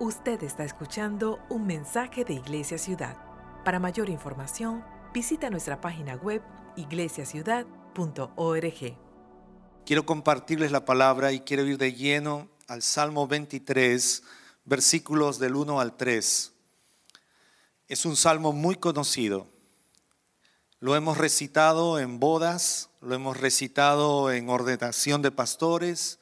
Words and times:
Usted 0.00 0.42
está 0.44 0.64
escuchando 0.64 1.40
un 1.50 1.66
mensaje 1.66 2.24
de 2.24 2.32
Iglesia 2.32 2.78
Ciudad. 2.78 3.18
Para 3.66 3.78
mayor 3.78 4.08
información, 4.08 4.82
visita 5.12 5.50
nuestra 5.50 5.82
página 5.82 6.16
web 6.16 6.40
iglesiaciudad.org. 6.74 8.96
Quiero 9.84 10.06
compartirles 10.06 10.72
la 10.72 10.86
palabra 10.86 11.32
y 11.32 11.40
quiero 11.40 11.66
ir 11.66 11.76
de 11.76 11.92
lleno 11.92 12.48
al 12.66 12.80
Salmo 12.80 13.28
23, 13.28 14.22
versículos 14.64 15.38
del 15.38 15.54
1 15.54 15.80
al 15.80 15.98
3. 15.98 16.52
Es 17.88 18.06
un 18.06 18.16
salmo 18.16 18.54
muy 18.54 18.76
conocido. 18.76 19.48
Lo 20.78 20.96
hemos 20.96 21.18
recitado 21.18 21.98
en 21.98 22.18
bodas, 22.18 22.88
lo 23.02 23.14
hemos 23.14 23.36
recitado 23.36 24.32
en 24.32 24.48
ordenación 24.48 25.20
de 25.20 25.30
pastores, 25.30 26.20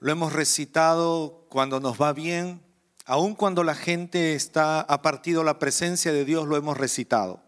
lo 0.00 0.10
hemos 0.10 0.32
recitado 0.32 1.46
cuando 1.48 1.78
nos 1.78 2.02
va 2.02 2.12
bien, 2.12 2.63
aun 3.04 3.34
cuando 3.34 3.64
la 3.64 3.74
gente 3.74 4.34
está 4.34 4.80
ha 4.80 5.02
partido 5.02 5.44
la 5.44 5.58
presencia 5.58 6.12
de 6.12 6.24
Dios, 6.24 6.46
lo 6.46 6.56
hemos 6.56 6.76
recitado. 6.76 7.40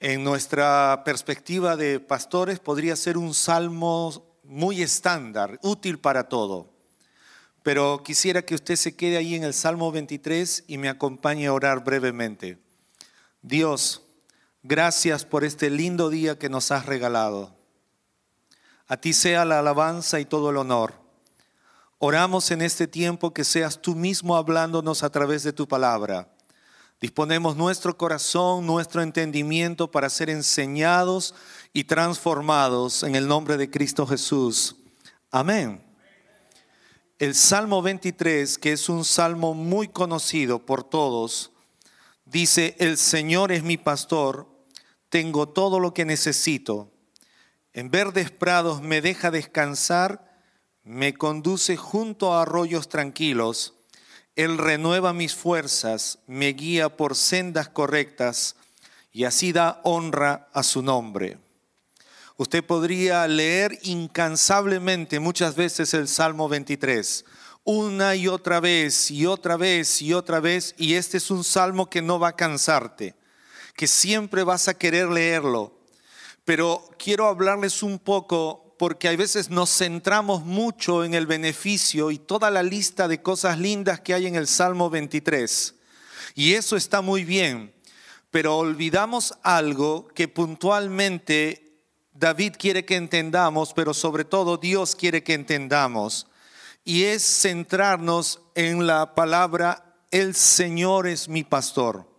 En 0.00 0.24
nuestra 0.24 1.02
perspectiva 1.04 1.76
de 1.76 2.00
pastores 2.00 2.58
podría 2.58 2.96
ser 2.96 3.16
un 3.16 3.34
salmo 3.34 4.38
muy 4.44 4.82
estándar, 4.82 5.58
útil 5.62 5.98
para 5.98 6.28
todo. 6.28 6.72
Pero 7.62 8.02
quisiera 8.04 8.42
que 8.42 8.56
usted 8.56 8.76
se 8.76 8.96
quede 8.96 9.16
ahí 9.16 9.36
en 9.36 9.44
el 9.44 9.54
Salmo 9.54 9.92
23 9.92 10.64
y 10.66 10.78
me 10.78 10.88
acompañe 10.88 11.46
a 11.46 11.52
orar 11.52 11.84
brevemente. 11.84 12.58
Dios, 13.40 14.02
Gracias 14.64 15.24
por 15.24 15.42
este 15.42 15.70
lindo 15.70 16.08
día 16.08 16.38
que 16.38 16.48
nos 16.48 16.70
has 16.70 16.86
regalado. 16.86 17.56
A 18.86 18.96
ti 18.96 19.12
sea 19.12 19.44
la 19.44 19.58
alabanza 19.58 20.20
y 20.20 20.24
todo 20.24 20.50
el 20.50 20.56
honor. 20.56 21.01
Oramos 22.04 22.50
en 22.50 22.62
este 22.62 22.88
tiempo 22.88 23.32
que 23.32 23.44
seas 23.44 23.80
tú 23.80 23.94
mismo 23.94 24.34
hablándonos 24.34 25.04
a 25.04 25.10
través 25.10 25.44
de 25.44 25.52
tu 25.52 25.68
palabra. 25.68 26.28
Disponemos 27.00 27.54
nuestro 27.54 27.96
corazón, 27.96 28.66
nuestro 28.66 29.02
entendimiento 29.02 29.88
para 29.88 30.10
ser 30.10 30.28
enseñados 30.28 31.32
y 31.72 31.84
transformados 31.84 33.04
en 33.04 33.14
el 33.14 33.28
nombre 33.28 33.56
de 33.56 33.70
Cristo 33.70 34.04
Jesús. 34.04 34.74
Amén. 35.30 35.80
El 37.20 37.36
Salmo 37.36 37.82
23, 37.82 38.58
que 38.58 38.72
es 38.72 38.88
un 38.88 39.04
salmo 39.04 39.54
muy 39.54 39.86
conocido 39.86 40.66
por 40.66 40.82
todos, 40.82 41.52
dice, 42.24 42.74
el 42.80 42.98
Señor 42.98 43.52
es 43.52 43.62
mi 43.62 43.76
pastor 43.76 44.48
tengo 45.08 45.48
todo 45.48 45.78
lo 45.78 45.94
que 45.94 46.04
necesito. 46.04 46.90
En 47.74 47.92
verdes 47.92 48.32
prados 48.32 48.80
me 48.80 49.00
deja 49.00 49.30
descansar, 49.30 50.31
me 50.84 51.14
conduce 51.14 51.76
junto 51.76 52.34
a 52.34 52.42
arroyos 52.42 52.88
tranquilos. 52.88 53.74
Él 54.36 54.58
renueva 54.58 55.12
mis 55.12 55.34
fuerzas, 55.34 56.18
me 56.26 56.48
guía 56.48 56.96
por 56.96 57.16
sendas 57.16 57.68
correctas 57.68 58.56
y 59.12 59.24
así 59.24 59.52
da 59.52 59.80
honra 59.84 60.48
a 60.52 60.62
su 60.62 60.82
nombre. 60.82 61.38
Usted 62.36 62.64
podría 62.64 63.26
leer 63.28 63.78
incansablemente 63.82 65.20
muchas 65.20 65.54
veces 65.54 65.94
el 65.94 66.08
Salmo 66.08 66.48
23, 66.48 67.24
una 67.64 68.16
y 68.16 68.26
otra 68.26 68.58
vez 68.58 69.10
y 69.10 69.26
otra 69.26 69.56
vez 69.56 70.02
y 70.02 70.14
otra 70.14 70.40
vez, 70.40 70.74
y 70.78 70.94
este 70.94 71.18
es 71.18 71.30
un 71.30 71.44
salmo 71.44 71.90
que 71.90 72.02
no 72.02 72.18
va 72.18 72.28
a 72.28 72.36
cansarte 72.36 73.14
que 73.76 73.86
siempre 73.86 74.44
vas 74.44 74.68
a 74.68 74.74
querer 74.74 75.08
leerlo. 75.08 75.72
Pero 76.44 76.90
quiero 76.98 77.26
hablarles 77.26 77.82
un 77.82 77.98
poco 77.98 78.71
porque 78.82 79.06
a 79.06 79.16
veces 79.16 79.48
nos 79.48 79.70
centramos 79.70 80.44
mucho 80.44 81.04
en 81.04 81.14
el 81.14 81.28
beneficio 81.28 82.10
y 82.10 82.18
toda 82.18 82.50
la 82.50 82.64
lista 82.64 83.06
de 83.06 83.22
cosas 83.22 83.56
lindas 83.60 84.00
que 84.00 84.12
hay 84.12 84.26
en 84.26 84.34
el 84.34 84.48
Salmo 84.48 84.90
23. 84.90 85.76
Y 86.34 86.54
eso 86.54 86.76
está 86.76 87.00
muy 87.00 87.22
bien, 87.22 87.72
pero 88.32 88.56
olvidamos 88.56 89.34
algo 89.44 90.08
que 90.08 90.26
puntualmente 90.26 91.84
David 92.12 92.54
quiere 92.58 92.84
que 92.84 92.96
entendamos, 92.96 93.72
pero 93.72 93.94
sobre 93.94 94.24
todo 94.24 94.56
Dios 94.56 94.96
quiere 94.96 95.22
que 95.22 95.34
entendamos. 95.34 96.26
Y 96.84 97.04
es 97.04 97.22
centrarnos 97.22 98.40
en 98.56 98.88
la 98.88 99.14
palabra, 99.14 99.94
el 100.10 100.34
Señor 100.34 101.06
es 101.06 101.28
mi 101.28 101.44
pastor 101.44 102.11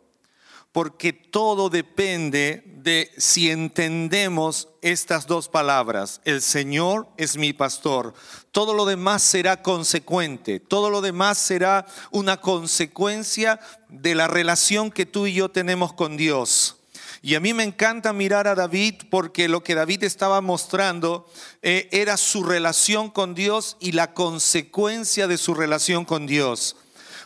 porque 0.74 1.14
todo 1.14 1.70
depende 1.70 2.64
de 2.66 3.12
si 3.16 3.50
entendemos 3.50 4.68
estas 4.82 5.28
dos 5.28 5.48
palabras. 5.48 6.20
El 6.26 6.42
Señor 6.42 7.08
es 7.16 7.38
mi 7.38 7.54
pastor. 7.54 8.14
Todo 8.52 8.74
lo 8.74 8.86
demás 8.86 9.22
será 9.22 9.62
consecuente. 9.62 10.60
Todo 10.60 10.90
lo 10.90 11.02
demás 11.02 11.38
será 11.38 11.86
una 12.12 12.42
consecuencia 12.42 13.60
de 13.88 14.16
la 14.16 14.28
relación 14.28 14.92
que 14.92 15.06
tú 15.06 15.28
y 15.28 15.36
yo 15.36 15.50
tenemos 15.50 15.94
con 15.94 16.18
Dios. 16.18 16.78
Y 17.22 17.36
a 17.36 17.40
mí 17.40 17.54
me 17.54 17.64
encanta 17.64 18.12
mirar 18.12 18.48
a 18.48 18.56
David 18.56 18.96
porque 19.10 19.48
lo 19.48 19.64
que 19.64 19.76
David 19.76 20.04
estaba 20.04 20.42
mostrando 20.42 21.26
eh, 21.62 21.88
era 21.92 22.18
su 22.18 22.44
relación 22.44 23.12
con 23.12 23.36
Dios 23.36 23.78
y 23.80 23.94
la 23.94 24.14
consecuencia 24.14 25.28
de 25.28 25.38
su 25.38 25.54
relación 25.54 26.04
con 26.04 26.26
Dios. 26.26 26.76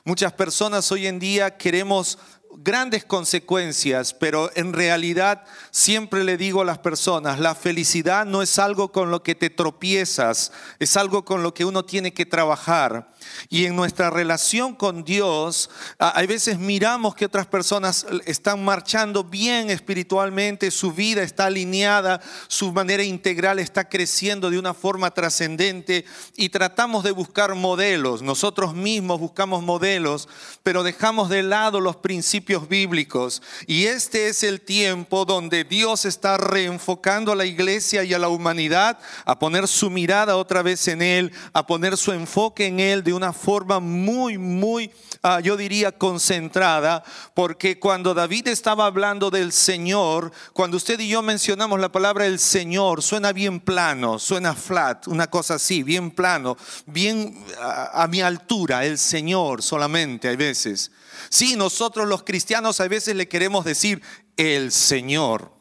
Muchas 0.07 0.31
personas 0.31 0.89
hoy 0.93 1.05
en 1.05 1.19
día 1.19 1.57
queremos 1.57 2.17
grandes 2.67 3.05
consecuencias, 3.05 4.13
pero 4.13 4.51
en 4.55 4.73
realidad 4.73 5.45
siempre 5.71 6.25
le 6.25 6.35
digo 6.35 6.59
a 6.59 6.65
las 6.65 6.79
personas, 6.79 7.39
la 7.39 7.55
felicidad 7.55 8.25
no 8.25 8.41
es 8.41 8.59
algo 8.59 8.91
con 8.91 9.09
lo 9.09 9.23
que 9.23 9.35
te 9.35 9.49
tropiezas, 9.49 10.51
es 10.77 10.97
algo 10.97 11.23
con 11.23 11.43
lo 11.43 11.53
que 11.53 11.63
uno 11.63 11.85
tiene 11.85 12.13
que 12.13 12.25
trabajar. 12.25 13.13
Y 13.49 13.65
en 13.65 13.75
nuestra 13.75 14.09
relación 14.09 14.75
con 14.75 15.03
Dios, 15.03 15.69
hay 15.97 16.27
veces 16.27 16.59
miramos 16.59 17.15
que 17.15 17.25
otras 17.25 17.47
personas 17.47 18.05
están 18.25 18.63
marchando 18.63 19.23
bien 19.23 19.69
espiritualmente, 19.69 20.71
su 20.71 20.91
vida 20.91 21.23
está 21.23 21.45
alineada, 21.45 22.21
su 22.47 22.71
manera 22.71 23.03
integral 23.03 23.59
está 23.59 23.87
creciendo 23.89 24.49
de 24.49 24.59
una 24.59 24.73
forma 24.73 25.11
trascendente 25.11 26.05
y 26.35 26.49
tratamos 26.49 27.03
de 27.03 27.11
buscar 27.11 27.55
modelos. 27.55 28.21
Nosotros 28.21 28.73
mismos 28.73 29.19
buscamos 29.19 29.63
modelos, 29.63 30.27
pero 30.63 30.83
dejamos 30.83 31.29
de 31.29 31.43
lado 31.43 31.79
los 31.79 31.95
principios 31.97 32.67
bíblicos. 32.67 33.41
Y 33.65 33.85
este 33.85 34.29
es 34.29 34.43
el 34.43 34.61
tiempo 34.61 35.25
donde 35.25 35.63
Dios 35.63 36.05
está 36.05 36.37
reenfocando 36.37 37.31
a 37.31 37.35
la 37.35 37.45
iglesia 37.45 38.03
y 38.03 38.13
a 38.13 38.19
la 38.19 38.29
humanidad 38.29 38.99
a 39.25 39.39
poner 39.39 39.67
su 39.67 39.89
mirada 39.89 40.37
otra 40.37 40.61
vez 40.61 40.87
en 40.87 41.01
Él, 41.01 41.31
a 41.53 41.65
poner 41.65 41.97
su 41.97 42.11
enfoque 42.11 42.67
en 42.67 42.79
Él 42.79 43.03
de 43.03 43.13
una 43.17 43.33
forma 43.33 43.79
muy, 43.79 44.37
muy, 44.37 44.91
ah, 45.21 45.39
yo 45.39 45.57
diría, 45.57 45.91
concentrada, 45.91 47.03
porque 47.33 47.79
cuando 47.79 48.13
David 48.13 48.47
estaba 48.47 48.85
hablando 48.85 49.29
del 49.29 49.51
Señor, 49.51 50.31
cuando 50.53 50.77
usted 50.77 50.99
y 50.99 51.09
yo 51.09 51.21
mencionamos 51.21 51.79
la 51.79 51.91
palabra 51.91 52.25
el 52.25 52.39
Señor, 52.39 53.03
suena 53.03 53.33
bien 53.33 53.59
plano, 53.59 54.19
suena 54.19 54.53
flat, 54.53 55.07
una 55.07 55.27
cosa 55.27 55.55
así, 55.55 55.83
bien 55.83 56.11
plano, 56.11 56.55
bien 56.85 57.43
a, 57.59 58.03
a 58.03 58.07
mi 58.07 58.21
altura, 58.21 58.85
el 58.85 58.97
Señor 58.97 59.61
solamente 59.61 60.29
hay 60.29 60.35
veces. 60.35 60.91
Sí, 61.29 61.55
nosotros 61.55 62.07
los 62.07 62.23
cristianos 62.23 62.79
a 62.79 62.87
veces 62.87 63.15
le 63.15 63.27
queremos 63.27 63.65
decir 63.65 64.01
el 64.37 64.71
Señor. 64.71 65.56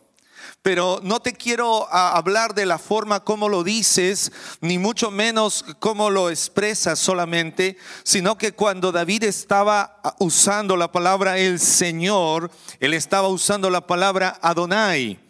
Pero 0.66 0.99
no 1.04 1.21
te 1.21 1.32
quiero 1.32 1.87
ah, 1.93 2.16
hablar 2.16 2.53
de 2.53 2.66
la 2.66 2.81
forma 2.81 3.21
como 3.21 3.49
lo 3.49 3.62
dices, 3.62 4.32
ni 4.60 4.78
mucho 4.78 5.12
menos 5.12 5.65
cómo 5.78 6.10
lo 6.10 6.28
expresas 6.28 6.99
solamente, 6.99 7.77
sino 8.03 8.37
que 8.37 8.50
cuando 8.50 8.91
David 8.91 9.22
estaba 9.22 10.00
ah, 10.03 10.16
usando 10.19 10.77
la 10.77 10.91
palabra 10.91 11.38
el 11.38 11.60
Señor, 11.60 12.50
él 12.81 12.94
estaba 12.94 13.28
usando 13.28 13.71
la 13.71 13.87
palabra 13.87 14.41
Adonai, 14.43 15.21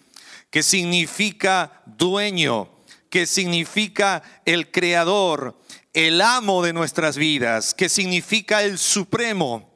que 0.48 0.62
significa 0.62 1.82
dueño, 1.84 2.70
que 3.10 3.26
significa 3.26 4.22
el 4.46 4.70
creador, 4.70 5.60
el 5.92 6.22
amo 6.22 6.62
de 6.62 6.72
nuestras 6.72 7.18
vidas, 7.18 7.74
que 7.74 7.90
significa 7.90 8.62
el 8.62 8.78
supremo. 8.78 9.75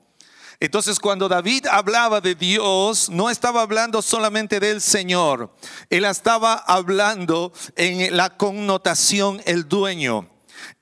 Entonces 0.60 1.00
cuando 1.00 1.26
David 1.26 1.66
hablaba 1.70 2.20
de 2.20 2.34
Dios, 2.34 3.08
no 3.08 3.30
estaba 3.30 3.62
hablando 3.62 4.02
solamente 4.02 4.60
del 4.60 4.82
Señor, 4.82 5.50
él 5.88 6.04
estaba 6.04 6.52
hablando 6.52 7.54
en 7.76 8.14
la 8.14 8.36
connotación 8.36 9.40
el 9.46 9.66
dueño, 9.66 10.28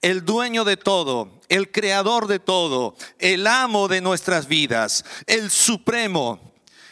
el 0.02 0.24
dueño 0.24 0.64
de 0.64 0.76
todo, 0.76 1.30
el 1.48 1.70
creador 1.70 2.26
de 2.26 2.40
todo, 2.40 2.96
el 3.20 3.46
amo 3.46 3.86
de 3.86 4.00
nuestras 4.00 4.48
vidas, 4.48 5.04
el 5.26 5.48
supremo. 5.48 6.40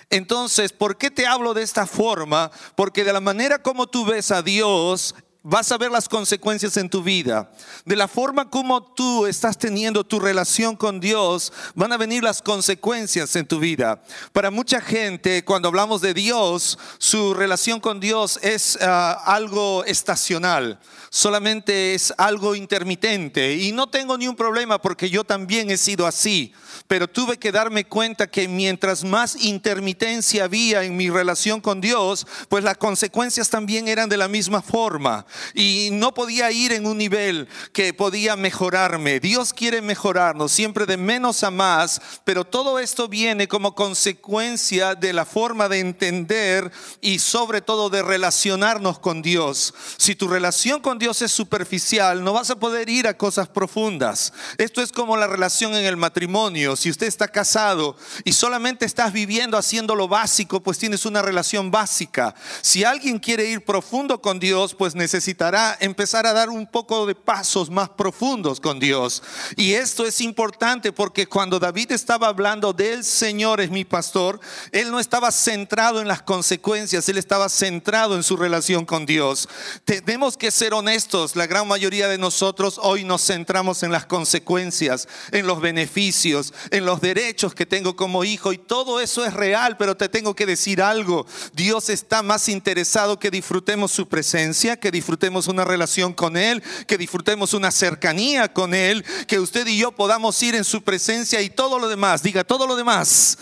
Entonces, 0.08 0.72
¿por 0.72 0.96
qué 0.96 1.10
te 1.10 1.26
hablo 1.26 1.54
de 1.54 1.62
esta 1.62 1.88
forma? 1.88 2.52
Porque 2.76 3.02
de 3.02 3.12
la 3.12 3.20
manera 3.20 3.60
como 3.60 3.88
tú 3.88 4.04
ves 4.04 4.30
a 4.30 4.42
Dios, 4.42 5.16
vas 5.48 5.70
a 5.70 5.78
ver 5.78 5.92
las 5.92 6.08
consecuencias 6.08 6.76
en 6.76 6.90
tu 6.90 7.04
vida. 7.04 7.52
De 7.84 7.94
la 7.94 8.08
forma 8.08 8.50
como 8.50 8.82
tú 8.82 9.26
estás 9.26 9.56
teniendo 9.56 10.02
tu 10.02 10.18
relación 10.18 10.74
con 10.74 10.98
Dios, 10.98 11.52
van 11.76 11.92
a 11.92 11.96
venir 11.96 12.24
las 12.24 12.42
consecuencias 12.42 13.36
en 13.36 13.46
tu 13.46 13.60
vida. 13.60 14.02
Para 14.32 14.50
mucha 14.50 14.80
gente, 14.80 15.44
cuando 15.44 15.68
hablamos 15.68 16.00
de 16.00 16.14
Dios, 16.14 16.76
su 16.98 17.32
relación 17.32 17.78
con 17.78 18.00
Dios 18.00 18.40
es 18.42 18.76
ah, 18.82 19.22
algo 19.24 19.84
estacional, 19.84 20.80
solamente 21.10 21.94
es 21.94 22.12
algo 22.18 22.56
intermitente. 22.56 23.54
Y 23.54 23.70
no 23.70 23.88
tengo 23.88 24.18
ni 24.18 24.26
un 24.26 24.34
problema 24.34 24.82
porque 24.82 25.08
yo 25.10 25.22
también 25.22 25.70
he 25.70 25.76
sido 25.76 26.08
así 26.08 26.52
pero 26.88 27.08
tuve 27.08 27.38
que 27.38 27.52
darme 27.52 27.84
cuenta 27.84 28.26
que 28.28 28.48
mientras 28.48 29.04
más 29.04 29.36
intermitencia 29.36 30.44
había 30.44 30.84
en 30.84 30.96
mi 30.96 31.10
relación 31.10 31.60
con 31.60 31.80
Dios, 31.80 32.26
pues 32.48 32.64
las 32.64 32.76
consecuencias 32.76 33.50
también 33.50 33.88
eran 33.88 34.08
de 34.08 34.16
la 34.16 34.28
misma 34.28 34.62
forma. 34.62 35.26
Y 35.54 35.90
no 35.92 36.14
podía 36.14 36.50
ir 36.50 36.72
en 36.72 36.86
un 36.86 36.98
nivel 36.98 37.48
que 37.72 37.94
podía 37.94 38.36
mejorarme. 38.36 39.20
Dios 39.20 39.52
quiere 39.52 39.82
mejorarnos 39.82 40.52
siempre 40.52 40.86
de 40.86 40.96
menos 40.96 41.42
a 41.42 41.50
más, 41.50 42.00
pero 42.24 42.44
todo 42.44 42.78
esto 42.78 43.08
viene 43.08 43.48
como 43.48 43.74
consecuencia 43.74 44.94
de 44.94 45.12
la 45.12 45.24
forma 45.24 45.68
de 45.68 45.80
entender 45.80 46.70
y 47.00 47.18
sobre 47.18 47.60
todo 47.60 47.90
de 47.90 48.02
relacionarnos 48.02 48.98
con 48.98 49.22
Dios. 49.22 49.74
Si 49.96 50.14
tu 50.14 50.28
relación 50.28 50.80
con 50.80 50.98
Dios 50.98 51.22
es 51.22 51.32
superficial, 51.32 52.22
no 52.22 52.32
vas 52.32 52.50
a 52.50 52.58
poder 52.58 52.88
ir 52.88 53.06
a 53.06 53.16
cosas 53.16 53.48
profundas. 53.48 54.32
Esto 54.58 54.82
es 54.82 54.92
como 54.92 55.16
la 55.16 55.26
relación 55.26 55.74
en 55.74 55.84
el 55.84 55.96
matrimonio 55.96 56.46
si 56.76 56.90
usted 56.90 57.06
está 57.06 57.28
casado 57.28 57.96
y 58.24 58.32
solamente 58.32 58.84
estás 58.84 59.12
viviendo 59.12 59.56
haciendo 59.56 59.94
lo 59.94 60.08
básico, 60.08 60.62
pues 60.62 60.78
tienes 60.78 61.06
una 61.06 61.22
relación 61.22 61.70
básica. 61.70 62.34
Si 62.62 62.84
alguien 62.84 63.18
quiere 63.18 63.46
ir 63.46 63.64
profundo 63.64 64.20
con 64.20 64.38
Dios, 64.38 64.74
pues 64.74 64.94
necesitará 65.26 65.76
empezar 65.80 66.24
a 66.24 66.32
dar 66.32 66.50
un 66.50 66.68
poco 66.68 67.04
de 67.04 67.16
pasos 67.16 67.68
más 67.68 67.88
profundos 67.88 68.60
con 68.60 68.78
Dios. 68.78 69.24
Y 69.56 69.72
esto 69.72 70.06
es 70.06 70.20
importante 70.20 70.92
porque 70.92 71.26
cuando 71.26 71.58
David 71.58 71.90
estaba 71.90 72.28
hablando 72.28 72.72
del 72.72 73.02
Señor 73.02 73.60
es 73.60 73.68
mi 73.68 73.84
pastor, 73.84 74.38
él 74.70 74.92
no 74.92 75.00
estaba 75.00 75.32
centrado 75.32 76.00
en 76.00 76.06
las 76.06 76.22
consecuencias, 76.22 77.08
él 77.08 77.18
estaba 77.18 77.48
centrado 77.48 78.14
en 78.14 78.22
su 78.22 78.36
relación 78.36 78.84
con 78.84 79.04
Dios. 79.04 79.48
Tenemos 79.84 80.36
que 80.36 80.52
ser 80.52 80.74
honestos, 80.74 81.34
la 81.34 81.48
gran 81.48 81.66
mayoría 81.66 82.06
de 82.06 82.18
nosotros 82.18 82.78
hoy 82.80 83.02
nos 83.02 83.26
centramos 83.26 83.82
en 83.82 83.90
las 83.90 84.06
consecuencias, 84.06 85.08
en 85.32 85.48
los 85.48 85.60
beneficios, 85.60 86.54
en 86.70 86.86
los 86.86 87.00
derechos 87.00 87.52
que 87.52 87.66
tengo 87.66 87.96
como 87.96 88.22
hijo 88.22 88.52
y 88.52 88.58
todo 88.58 89.00
eso 89.00 89.24
es 89.24 89.34
real, 89.34 89.76
pero 89.76 89.96
te 89.96 90.08
tengo 90.08 90.36
que 90.36 90.46
decir 90.46 90.80
algo. 90.80 91.26
Dios 91.52 91.88
está 91.88 92.22
más 92.22 92.48
interesado 92.48 93.18
que 93.18 93.32
disfrutemos 93.32 93.90
su 93.90 94.06
presencia, 94.06 94.78
que 94.78 94.92
disfrutemos 94.92 95.05
una 95.46 95.64
relación 95.64 96.12
con 96.12 96.36
Él, 96.36 96.62
que 96.86 96.98
disfrutemos 96.98 97.54
una 97.54 97.70
cercanía 97.70 98.52
con 98.52 98.74
Él, 98.74 99.04
que 99.26 99.38
usted 99.38 99.66
y 99.66 99.78
yo 99.78 99.92
podamos 99.92 100.42
ir 100.42 100.54
en 100.54 100.64
su 100.64 100.82
presencia 100.82 101.40
y 101.40 101.50
todo 101.50 101.78
lo 101.78 101.88
demás, 101.88 102.22
diga 102.22 102.44
todo 102.44 102.66
lo 102.66 102.76
demás 102.76 103.38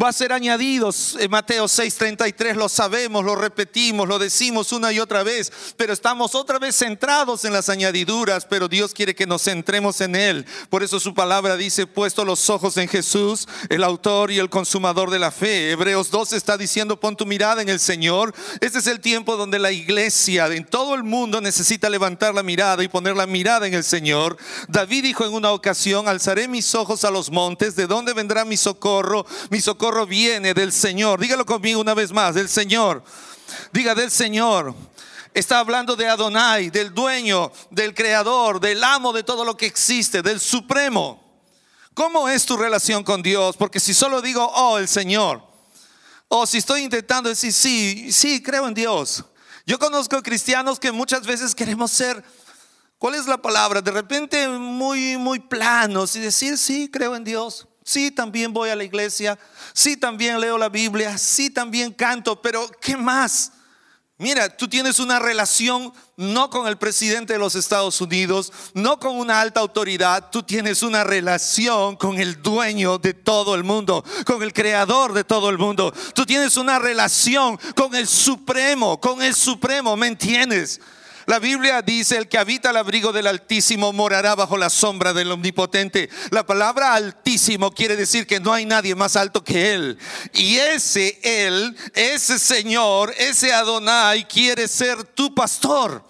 va 0.00 0.08
a 0.08 0.12
ser 0.12 0.32
añadidos. 0.32 1.16
En 1.18 1.30
Mateo 1.30 1.66
6:33 1.66 2.54
lo 2.54 2.68
sabemos, 2.68 3.24
lo 3.24 3.34
repetimos, 3.34 4.08
lo 4.08 4.18
decimos 4.18 4.72
una 4.72 4.92
y 4.92 5.00
otra 5.00 5.22
vez, 5.22 5.52
pero 5.76 5.92
estamos 5.92 6.34
otra 6.34 6.58
vez 6.58 6.76
centrados 6.76 7.44
en 7.44 7.52
las 7.52 7.68
añadiduras, 7.68 8.46
pero 8.46 8.68
Dios 8.68 8.94
quiere 8.94 9.14
que 9.14 9.26
nos 9.26 9.42
centremos 9.42 10.00
en 10.00 10.14
Él. 10.14 10.46
Por 10.70 10.82
eso 10.82 11.00
su 11.00 11.14
palabra 11.14 11.56
dice, 11.56 11.86
puesto 11.86 12.24
los 12.24 12.48
ojos 12.50 12.76
en 12.76 12.88
Jesús, 12.88 13.48
el 13.68 13.84
autor 13.84 14.30
y 14.30 14.38
el 14.38 14.50
consumador 14.50 15.10
de 15.10 15.18
la 15.18 15.30
fe. 15.30 15.72
Hebreos 15.72 16.10
2 16.10 16.32
está 16.32 16.56
diciendo, 16.56 17.00
pon 17.00 17.16
tu 17.16 17.26
mirada 17.26 17.62
en 17.62 17.68
el 17.68 17.80
Señor. 17.80 18.34
Este 18.60 18.78
es 18.78 18.86
el 18.86 19.00
tiempo 19.00 19.36
donde 19.36 19.58
la 19.58 19.72
iglesia 19.72 20.46
en 20.48 20.64
todo 20.64 20.94
el 20.94 20.97
mundo 21.02 21.40
necesita 21.40 21.88
levantar 21.88 22.34
la 22.34 22.42
mirada 22.42 22.82
y 22.82 22.88
poner 22.88 23.16
la 23.16 23.26
mirada 23.26 23.66
en 23.66 23.74
el 23.74 23.84
Señor. 23.84 24.36
David 24.68 25.04
dijo 25.04 25.24
en 25.24 25.32
una 25.32 25.52
ocasión, 25.52 26.08
alzaré 26.08 26.48
mis 26.48 26.74
ojos 26.74 27.04
a 27.04 27.10
los 27.10 27.30
montes, 27.30 27.76
¿de 27.76 27.86
dónde 27.86 28.12
vendrá 28.12 28.44
mi 28.44 28.56
socorro? 28.56 29.26
Mi 29.50 29.60
socorro 29.60 30.06
viene 30.06 30.54
del 30.54 30.72
Señor. 30.72 31.20
Dígalo 31.20 31.44
conmigo 31.46 31.80
una 31.80 31.94
vez 31.94 32.12
más, 32.12 32.34
del 32.34 32.48
Señor. 32.48 33.02
Diga 33.72 33.94
del 33.94 34.10
Señor. 34.10 34.74
Está 35.34 35.60
hablando 35.60 35.94
de 35.94 36.08
Adonai, 36.08 36.70
del 36.70 36.92
dueño, 36.92 37.52
del 37.70 37.94
creador, 37.94 38.60
del 38.60 38.82
amo 38.82 39.12
de 39.12 39.22
todo 39.22 39.44
lo 39.44 39.56
que 39.56 39.66
existe, 39.66 40.22
del 40.22 40.40
supremo. 40.40 41.22
¿Cómo 41.94 42.28
es 42.28 42.46
tu 42.46 42.56
relación 42.56 43.04
con 43.04 43.22
Dios? 43.22 43.56
Porque 43.56 43.80
si 43.80 43.94
solo 43.94 44.22
digo, 44.22 44.44
oh, 44.44 44.78
el 44.78 44.88
Señor, 44.88 45.42
o 46.28 46.46
si 46.46 46.58
estoy 46.58 46.82
intentando 46.82 47.28
decir, 47.28 47.52
sí, 47.52 48.12
sí, 48.12 48.42
creo 48.42 48.68
en 48.68 48.74
Dios. 48.74 49.24
Yo 49.68 49.78
conozco 49.78 50.22
cristianos 50.22 50.80
que 50.80 50.92
muchas 50.92 51.26
veces 51.26 51.54
queremos 51.54 51.90
ser, 51.90 52.24
¿cuál 52.96 53.16
es 53.16 53.26
la 53.26 53.36
palabra? 53.36 53.82
De 53.82 53.90
repente 53.90 54.48
muy, 54.48 55.18
muy 55.18 55.40
planos 55.40 56.16
y 56.16 56.20
decir, 56.20 56.56
sí, 56.56 56.88
creo 56.90 57.14
en 57.14 57.22
Dios. 57.22 57.68
Sí, 57.84 58.10
también 58.10 58.54
voy 58.54 58.70
a 58.70 58.76
la 58.76 58.84
iglesia. 58.84 59.38
Sí, 59.74 59.98
también 59.98 60.40
leo 60.40 60.56
la 60.56 60.70
Biblia. 60.70 61.18
Sí, 61.18 61.50
también 61.50 61.92
canto. 61.92 62.40
Pero, 62.40 62.66
¿qué 62.80 62.96
más? 62.96 63.52
Mira, 64.20 64.48
tú 64.48 64.66
tienes 64.66 64.98
una 64.98 65.20
relación 65.20 65.92
no 66.16 66.50
con 66.50 66.66
el 66.66 66.76
presidente 66.76 67.34
de 67.34 67.38
los 67.38 67.54
Estados 67.54 68.00
Unidos, 68.00 68.52
no 68.74 68.98
con 68.98 69.16
una 69.16 69.40
alta 69.40 69.60
autoridad, 69.60 70.30
tú 70.32 70.42
tienes 70.42 70.82
una 70.82 71.04
relación 71.04 71.94
con 71.94 72.18
el 72.18 72.42
dueño 72.42 72.98
de 72.98 73.14
todo 73.14 73.54
el 73.54 73.62
mundo, 73.62 74.04
con 74.26 74.42
el 74.42 74.52
creador 74.52 75.12
de 75.12 75.22
todo 75.22 75.50
el 75.50 75.58
mundo. 75.58 75.94
Tú 76.14 76.26
tienes 76.26 76.56
una 76.56 76.80
relación 76.80 77.60
con 77.76 77.94
el 77.94 78.08
supremo, 78.08 79.00
con 79.00 79.22
el 79.22 79.36
supremo, 79.36 79.96
¿me 79.96 80.08
entiendes? 80.08 80.80
La 81.28 81.38
Biblia 81.40 81.82
dice, 81.82 82.16
el 82.16 82.26
que 82.26 82.38
habita 82.38 82.70
el 82.70 82.78
abrigo 82.78 83.12
del 83.12 83.26
Altísimo 83.26 83.92
morará 83.92 84.34
bajo 84.34 84.56
la 84.56 84.70
sombra 84.70 85.12
del 85.12 85.30
Omnipotente. 85.30 86.08
La 86.30 86.46
palabra 86.46 86.94
Altísimo 86.94 87.70
quiere 87.70 87.96
decir 87.96 88.26
que 88.26 88.40
no 88.40 88.54
hay 88.54 88.64
nadie 88.64 88.94
más 88.94 89.14
alto 89.14 89.44
que 89.44 89.74
Él. 89.74 89.98
Y 90.32 90.56
ese 90.56 91.20
Él, 91.22 91.76
ese 91.92 92.38
Señor, 92.38 93.14
ese 93.18 93.52
Adonai 93.52 94.26
quiere 94.26 94.66
ser 94.68 95.04
tu 95.04 95.34
pastor. 95.34 96.02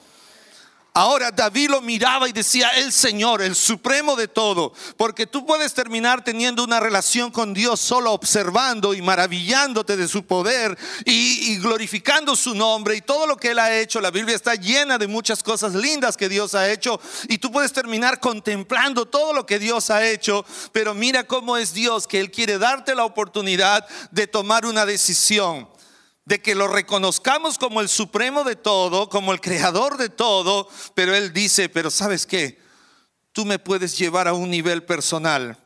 Ahora 0.98 1.30
David 1.30 1.70
lo 1.70 1.80
miraba 1.80 2.28
y 2.28 2.32
decía, 2.32 2.70
el 2.70 2.90
Señor, 2.90 3.40
el 3.40 3.54
supremo 3.54 4.16
de 4.16 4.26
todo, 4.26 4.72
porque 4.96 5.28
tú 5.28 5.46
puedes 5.46 5.72
terminar 5.72 6.24
teniendo 6.24 6.64
una 6.64 6.80
relación 6.80 7.30
con 7.30 7.54
Dios 7.54 7.78
solo 7.78 8.10
observando 8.10 8.92
y 8.94 9.00
maravillándote 9.00 9.96
de 9.96 10.08
su 10.08 10.24
poder 10.24 10.76
y, 11.04 11.56
glorificando 11.58 12.34
su 12.34 12.52
nombre 12.52 12.96
y 12.96 13.00
todo 13.00 13.28
lo 13.28 13.36
que 13.36 13.52
Él 13.52 13.60
ha 13.60 13.78
hecho. 13.78 14.00
La 14.00 14.10
Biblia 14.10 14.34
está 14.34 14.56
llena 14.56 14.98
de 14.98 15.06
muchas 15.06 15.44
cosas 15.44 15.72
lindas 15.72 16.16
que 16.16 16.28
Dios 16.28 16.56
ha 16.56 16.68
hecho 16.68 17.00
y 17.28 17.38
tú 17.38 17.52
puedes 17.52 17.72
terminar 17.72 18.18
contemplando 18.18 19.06
todo 19.06 19.32
lo 19.32 19.46
que 19.46 19.60
Dios 19.60 19.90
ha 19.90 20.04
hecho, 20.04 20.44
pero 20.72 20.94
mira 20.94 21.22
cómo 21.22 21.56
es 21.56 21.72
Dios, 21.74 22.08
que 22.08 22.18
Él 22.18 22.32
quiere 22.32 22.58
darte 22.58 22.96
la 22.96 23.04
oportunidad 23.04 23.86
de 24.10 24.26
tomar 24.26 24.66
una 24.66 24.84
decisión 24.84 25.68
de 26.28 26.42
que 26.42 26.54
lo 26.54 26.68
reconozcamos 26.68 27.56
como 27.56 27.80
el 27.80 27.88
supremo 27.88 28.44
de 28.44 28.54
todo, 28.54 29.08
como 29.08 29.32
el 29.32 29.40
creador 29.40 29.96
de 29.96 30.10
todo, 30.10 30.68
pero 30.94 31.16
Él 31.16 31.32
dice, 31.32 31.70
pero 31.70 31.90
sabes 31.90 32.26
qué, 32.26 32.60
tú 33.32 33.46
me 33.46 33.58
puedes 33.58 33.96
llevar 33.96 34.28
a 34.28 34.34
un 34.34 34.50
nivel 34.50 34.84
personal. 34.84 35.56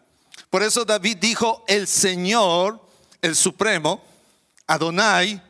Por 0.50 0.62
eso 0.62 0.84
David 0.84 1.16
dijo, 1.20 1.64
el 1.66 1.88
Señor, 1.88 2.80
el 3.20 3.34
supremo, 3.34 4.04
Adonai, 4.68 5.42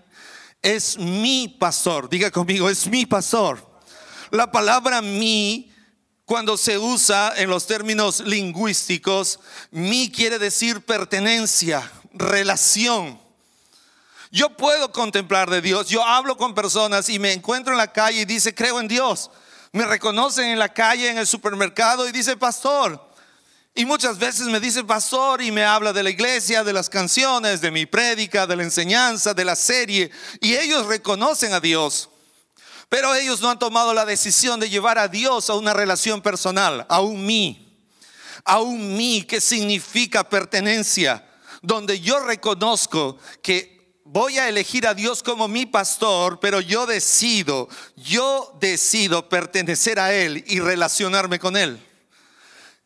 es 0.63 0.97
mi 0.97 1.47
pastor. 1.47 2.09
Diga 2.09 2.31
conmigo, 2.31 2.71
es 2.71 2.87
mi 2.87 3.05
pastor. 3.05 3.83
La 4.31 4.51
palabra 4.51 5.03
mi 5.03 5.71
cuando 6.25 6.57
se 6.57 6.79
usa 6.79 7.35
en 7.37 7.51
los 7.51 7.67
términos 7.67 8.21
lingüísticos, 8.21 9.41
mi 9.73 10.11
quiere 10.11 10.39
decir 10.39 10.87
pertenencia, 10.87 11.93
relación. 12.15 13.22
Yo 14.33 14.49
puedo 14.49 14.91
contemplar 14.91 15.51
de 15.51 15.61
Dios. 15.61 15.89
Yo 15.89 16.03
hablo 16.03 16.39
con 16.39 16.55
personas 16.55 17.11
y 17.11 17.19
me 17.19 17.35
encuentro 17.35 17.75
en 17.75 17.79
la 17.79 17.93
calle 17.93 18.23
y 18.23 18.25
dice, 18.25 18.55
creo 18.55 18.81
en 18.81 18.89
Dios. 18.89 19.31
Me 19.73 19.85
reconocen 19.85 20.47
en 20.47 20.59
la 20.59 20.73
calle, 20.73 21.11
en 21.11 21.19
el 21.19 21.27
supermercado 21.27 22.09
y 22.09 22.13
dice, 22.13 22.39
pastor. 22.39 23.13
Y 23.75 23.85
muchas 23.85 24.19
veces 24.19 24.47
me 24.47 24.59
dice 24.59 24.85
pastor 24.85 25.43
y 25.43 25.51
me 25.51 25.65
habla 25.65 25.93
de 25.93 26.03
la 26.03 26.09
iglesia, 26.09 26.65
de 26.65 26.73
las 26.73 26.89
canciones, 26.89 27.61
de 27.61 27.71
mi 27.71 27.85
prédica, 27.85 28.47
de 28.47 28.57
la 28.57 28.63
enseñanza, 28.63 29.35
de 29.35 29.45
la 29.45 29.55
serie. 29.55 30.11
Y 30.41 30.55
ellos 30.55 30.87
reconocen 30.87 31.53
a 31.53 31.61
Dios. 31.61 32.09
Pero 32.89 33.15
ellos 33.15 33.43
no 33.43 33.51
han 33.51 33.59
tomado 33.59 33.93
la 33.93 34.07
decisión 34.07 34.59
de 34.61 34.71
llevar 34.71 34.99
a 34.99 35.09
Dios 35.09 35.51
a 35.51 35.55
una 35.55 35.75
relación 35.75 36.23
personal, 36.23 36.87
a 36.89 37.03
un 37.03 37.25
mí. 37.27 37.79
A 38.45 38.61
un 38.61 38.97
mí 38.97 39.25
que 39.25 39.43
significa 39.43 40.27
pertenencia, 40.27 41.27
donde 41.61 42.01
yo 42.01 42.19
reconozco 42.21 43.19
que 43.43 43.72
voy 44.13 44.39
a 44.39 44.47
elegir 44.47 44.87
a 44.87 44.93
Dios 44.93 45.23
como 45.23 45.49
mi 45.49 45.65
pastor, 45.65 46.39
pero 46.39 46.61
yo 46.61 46.85
decido, 46.85 47.67
yo 47.97 48.55
decido 48.61 49.27
pertenecer 49.31 49.99
a 49.99 50.13
Él 50.13 50.45
y 50.47 50.61
relacionarme 50.61 51.39
con 51.39 51.57
Él. 51.57 51.81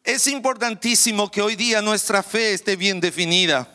Es 0.04 0.28
importantísimo 0.28 1.28
que 1.28 1.42
hoy 1.42 1.56
día 1.56 1.82
nuestra 1.82 2.22
fe 2.22 2.52
esté 2.52 2.76
bien 2.76 3.00
definida. 3.00 3.68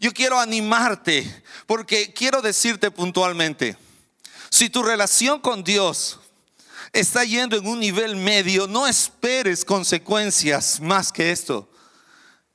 Yo 0.00 0.12
quiero 0.12 0.40
animarte 0.40 1.44
porque 1.66 2.12
quiero 2.12 2.42
decirte 2.42 2.90
puntualmente, 2.90 3.76
si 4.50 4.68
tu 4.68 4.82
relación 4.82 5.38
con 5.38 5.62
Dios 5.62 6.18
está 6.92 7.22
yendo 7.22 7.56
en 7.56 7.66
un 7.68 7.78
nivel 7.78 8.16
medio, 8.16 8.66
no 8.66 8.88
esperes 8.88 9.64
consecuencias 9.64 10.80
más 10.80 11.12
que 11.12 11.30
esto. 11.30 11.70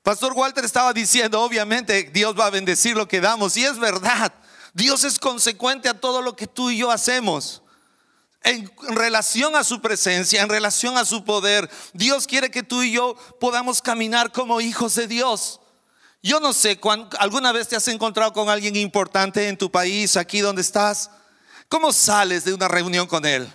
Pastor 0.03 0.33
Walter 0.33 0.65
estaba 0.65 0.91
diciendo, 0.91 1.41
obviamente 1.41 2.11
Dios 2.13 2.37
va 2.37 2.47
a 2.47 2.49
bendecir 2.49 2.97
lo 2.97 3.07
que 3.07 3.21
damos, 3.21 3.55
y 3.55 3.63
es 3.63 3.79
verdad, 3.79 4.33
Dios 4.73 5.05
es 5.05 5.17
consecuente 5.17 5.87
a 5.87 5.97
todo 5.97 6.21
lo 6.21 6.35
que 6.35 6.45
tú 6.45 6.69
y 6.69 6.77
yo 6.77 6.91
hacemos. 6.91 7.61
En, 8.43 8.69
relación 8.89 9.55
a 9.55 9.63
su 9.63 9.81
presencia, 9.81 10.41
en 10.41 10.49
relación 10.49 10.97
a 10.97 11.05
su 11.05 11.23
poder, 11.23 11.71
Dios 11.93 12.27
quiere 12.27 12.51
que 12.51 12.63
tú 12.63 12.83
y 12.83 12.91
yo 12.91 13.15
podamos 13.39 13.81
caminar 13.81 14.33
como 14.33 14.59
hijos 14.59 14.95
de 14.95 15.07
Dios. 15.07 15.61
Yo 16.21 16.41
no 16.41 16.51
sé, 16.51 16.77
¿alguna 17.17 17.53
vez 17.53 17.69
te 17.69 17.77
has 17.77 17.87
encontrado 17.87 18.33
con 18.33 18.49
alguien 18.49 18.75
importante 18.75 19.47
en 19.47 19.57
tu 19.57 19.71
país, 19.71 20.17
aquí 20.17 20.41
donde 20.41 20.61
estás? 20.61 21.11
¿Cómo 21.69 21.93
sales 21.93 22.43
de 22.43 22.53
una 22.53 22.67
reunión 22.67 23.07
con 23.07 23.25
él? 23.25 23.49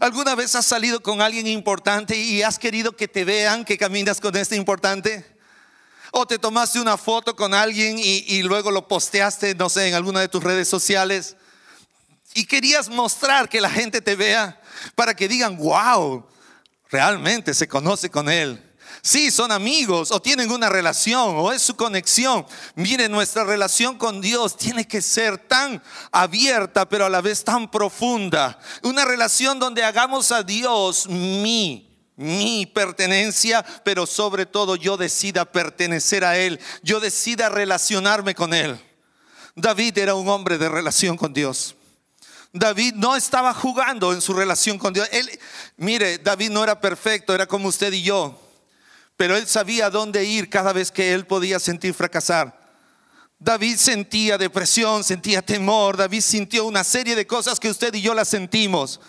¿Alguna 0.00 0.34
vez 0.34 0.56
has 0.56 0.66
salido 0.66 1.00
con 1.00 1.22
alguien 1.22 1.46
importante 1.46 2.16
y 2.16 2.42
has 2.42 2.58
querido 2.58 2.96
que 2.96 3.06
te 3.06 3.24
vean 3.24 3.64
que 3.64 3.78
caminas 3.78 4.20
con 4.20 4.36
este 4.36 4.56
importante? 4.56 5.37
O 6.12 6.26
te 6.26 6.38
tomaste 6.38 6.80
una 6.80 6.96
foto 6.96 7.36
con 7.36 7.54
alguien 7.54 7.96
y, 7.98 8.42
luego 8.42 8.70
lo 8.70 8.88
posteaste, 8.88 9.54
no 9.54 9.68
sé, 9.68 9.88
en 9.88 9.94
alguna 9.94 10.20
de 10.20 10.28
tus 10.28 10.42
redes 10.42 10.68
sociales. 10.68 11.36
Y 12.34 12.44
querías 12.44 12.88
mostrar 12.88 13.48
que 13.48 13.60
la 13.60 13.70
gente 13.70 14.00
te 14.00 14.14
vea 14.14 14.60
para 14.94 15.14
que 15.14 15.28
digan, 15.28 15.56
wow, 15.56 16.26
realmente 16.90 17.54
se 17.54 17.68
conoce 17.68 18.10
con 18.10 18.28
él. 18.28 18.62
Sí, 19.02 19.30
son 19.30 19.52
amigos 19.52 20.10
o 20.10 20.20
tienen 20.20 20.50
una 20.50 20.68
relación 20.68 21.36
o 21.36 21.52
es 21.52 21.62
su 21.62 21.76
conexión. 21.76 22.46
Mire, 22.74 23.08
nuestra 23.08 23.44
relación 23.44 23.96
con 23.96 24.20
Dios 24.20 24.56
tiene 24.56 24.86
que 24.86 25.02
ser 25.02 25.38
tan 25.38 25.82
abierta, 26.10 26.88
pero 26.88 27.06
a 27.06 27.10
la 27.10 27.20
vez 27.20 27.44
tan 27.44 27.70
profunda. 27.70 28.58
Una 28.82 29.04
relación 29.04 29.58
donde 29.58 29.84
hagamos 29.84 30.32
a 30.32 30.42
Dios 30.42 31.08
mi 31.08 31.87
mi 32.18 32.66
pertenencia, 32.66 33.64
pero 33.84 34.04
sobre 34.04 34.44
todo 34.44 34.74
yo 34.74 34.96
decida 34.96 35.44
pertenecer 35.44 36.24
a 36.24 36.36
Él, 36.36 36.58
yo 36.82 36.98
decida 36.98 37.48
relacionarme 37.48 38.34
con 38.34 38.52
Él. 38.52 38.78
David 39.54 39.96
era 39.98 40.16
un 40.16 40.28
hombre 40.28 40.58
de 40.58 40.68
relación 40.68 41.16
con 41.16 41.32
Dios. 41.32 41.76
David 42.52 42.94
no 42.94 43.14
estaba 43.14 43.54
jugando 43.54 44.12
en 44.12 44.20
su 44.20 44.34
relación 44.34 44.78
con 44.78 44.92
Dios. 44.92 45.08
Él, 45.12 45.30
mire, 45.76 46.18
David 46.18 46.50
no 46.50 46.64
era 46.64 46.80
perfecto, 46.80 47.34
era 47.34 47.46
como 47.46 47.68
usted 47.68 47.92
y 47.92 48.02
yo, 48.02 48.36
pero 49.16 49.36
él 49.36 49.46
sabía 49.46 49.88
dónde 49.88 50.24
ir 50.24 50.50
cada 50.50 50.72
vez 50.72 50.90
que 50.90 51.14
él 51.14 51.24
podía 51.24 51.60
sentir 51.60 51.94
fracasar. 51.94 52.58
David 53.38 53.76
sentía 53.76 54.38
depresión, 54.38 55.04
sentía 55.04 55.40
temor, 55.40 55.96
David 55.96 56.22
sintió 56.22 56.64
una 56.64 56.82
serie 56.82 57.14
de 57.14 57.28
cosas 57.28 57.60
que 57.60 57.70
usted 57.70 57.94
y 57.94 58.00
yo 58.00 58.12
las 58.12 58.26
sentimos. 58.26 59.00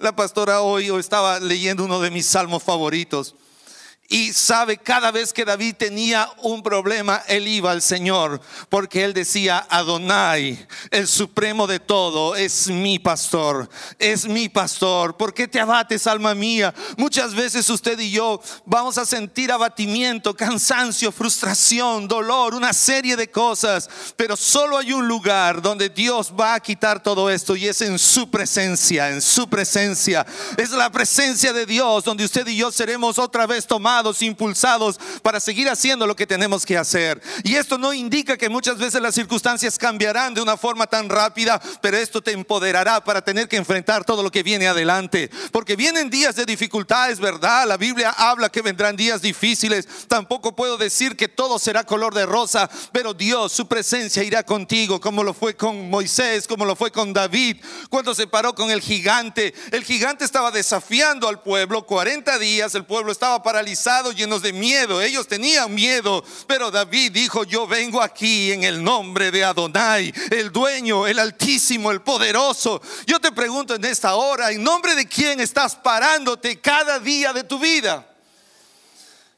La 0.00 0.14
pastora 0.14 0.60
hoy 0.60 0.86
estaba 0.96 1.40
leyendo 1.40 1.84
uno 1.84 1.98
de 1.98 2.12
mis 2.12 2.24
salmos 2.24 2.62
favoritos. 2.62 3.34
Y 4.10 4.32
sabe, 4.32 4.78
cada 4.78 5.10
vez 5.10 5.34
que 5.34 5.44
David 5.44 5.74
tenía 5.76 6.30
un 6.38 6.62
problema, 6.62 7.22
él 7.28 7.46
iba 7.46 7.70
al 7.70 7.82
Señor, 7.82 8.40
porque 8.70 9.04
él 9.04 9.12
decía, 9.12 9.66
Adonai, 9.68 10.66
el 10.90 11.06
supremo 11.06 11.66
de 11.66 11.78
todo, 11.78 12.34
es 12.34 12.68
mi 12.68 12.98
pastor, 12.98 13.68
es 13.98 14.24
mi 14.24 14.48
pastor. 14.48 15.18
¿Por 15.18 15.34
qué 15.34 15.46
te 15.46 15.60
abates, 15.60 16.06
alma 16.06 16.34
mía? 16.34 16.74
Muchas 16.96 17.34
veces 17.34 17.68
usted 17.68 17.98
y 17.98 18.10
yo 18.10 18.40
vamos 18.64 18.96
a 18.96 19.04
sentir 19.04 19.52
abatimiento, 19.52 20.34
cansancio, 20.34 21.12
frustración, 21.12 22.08
dolor, 22.08 22.54
una 22.54 22.72
serie 22.72 23.14
de 23.14 23.30
cosas, 23.30 23.90
pero 24.16 24.38
solo 24.38 24.78
hay 24.78 24.94
un 24.94 25.06
lugar 25.06 25.60
donde 25.60 25.90
Dios 25.90 26.32
va 26.32 26.54
a 26.54 26.60
quitar 26.60 27.02
todo 27.02 27.28
esto 27.28 27.56
y 27.56 27.68
es 27.68 27.82
en 27.82 27.98
su 27.98 28.30
presencia, 28.30 29.10
en 29.10 29.20
su 29.20 29.50
presencia. 29.50 30.24
Es 30.56 30.70
la 30.70 30.90
presencia 30.90 31.52
de 31.52 31.66
Dios 31.66 32.04
donde 32.04 32.24
usted 32.24 32.46
y 32.46 32.56
yo 32.56 32.72
seremos 32.72 33.18
otra 33.18 33.46
vez 33.46 33.66
tomados 33.66 33.97
impulsados 34.22 34.98
para 35.22 35.40
seguir 35.40 35.68
haciendo 35.68 36.06
lo 36.06 36.16
que 36.16 36.26
tenemos 36.26 36.64
que 36.64 36.76
hacer. 36.76 37.20
Y 37.44 37.56
esto 37.56 37.78
no 37.78 37.92
indica 37.92 38.36
que 38.36 38.48
muchas 38.48 38.78
veces 38.78 39.00
las 39.02 39.14
circunstancias 39.14 39.78
cambiarán 39.78 40.34
de 40.34 40.40
una 40.40 40.56
forma 40.56 40.86
tan 40.86 41.08
rápida, 41.08 41.60
pero 41.80 41.96
esto 41.96 42.22
te 42.22 42.32
empoderará 42.32 43.02
para 43.02 43.22
tener 43.22 43.48
que 43.48 43.56
enfrentar 43.56 44.04
todo 44.04 44.22
lo 44.22 44.30
que 44.30 44.42
viene 44.42 44.68
adelante. 44.68 45.30
Porque 45.52 45.76
vienen 45.76 46.10
días 46.10 46.36
de 46.36 46.46
dificultades, 46.46 47.20
¿verdad? 47.20 47.66
La 47.66 47.76
Biblia 47.76 48.10
habla 48.16 48.48
que 48.48 48.62
vendrán 48.62 48.96
días 48.96 49.20
difíciles. 49.20 49.88
Tampoco 50.06 50.54
puedo 50.54 50.76
decir 50.76 51.16
que 51.16 51.28
todo 51.28 51.58
será 51.58 51.84
color 51.84 52.14
de 52.14 52.26
rosa, 52.26 52.70
pero 52.92 53.14
Dios, 53.14 53.52
su 53.52 53.66
presencia 53.66 54.22
irá 54.22 54.42
contigo, 54.42 55.00
como 55.00 55.24
lo 55.24 55.34
fue 55.34 55.56
con 55.56 55.90
Moisés, 55.90 56.46
como 56.46 56.64
lo 56.64 56.76
fue 56.76 56.92
con 56.92 57.12
David, 57.12 57.56
cuando 57.90 58.14
se 58.14 58.26
paró 58.26 58.54
con 58.54 58.70
el 58.70 58.80
gigante. 58.80 59.54
El 59.72 59.84
gigante 59.84 60.24
estaba 60.24 60.50
desafiando 60.50 61.28
al 61.28 61.40
pueblo 61.42 61.84
40 61.84 62.38
días, 62.38 62.74
el 62.74 62.84
pueblo 62.84 63.12
estaba 63.12 63.42
paralizado 63.42 63.87
llenos 64.14 64.42
de 64.42 64.52
miedo. 64.52 65.00
Ellos 65.00 65.26
tenían 65.26 65.74
miedo, 65.74 66.22
pero 66.46 66.70
David 66.70 67.12
dijo, 67.12 67.44
yo 67.44 67.66
vengo 67.66 68.02
aquí 68.02 68.52
en 68.52 68.64
el 68.64 68.82
nombre 68.82 69.30
de 69.30 69.44
Adonai, 69.44 70.12
el 70.30 70.52
dueño, 70.52 71.06
el 71.06 71.18
altísimo, 71.18 71.90
el 71.90 72.02
poderoso. 72.02 72.80
Yo 73.06 73.18
te 73.18 73.32
pregunto 73.32 73.74
en 73.74 73.84
esta 73.84 74.14
hora, 74.14 74.52
¿en 74.52 74.62
nombre 74.62 74.94
de 74.94 75.06
quién 75.06 75.40
estás 75.40 75.74
parándote 75.74 76.60
cada 76.60 76.98
día 76.98 77.32
de 77.32 77.44
tu 77.44 77.58
vida? 77.58 78.06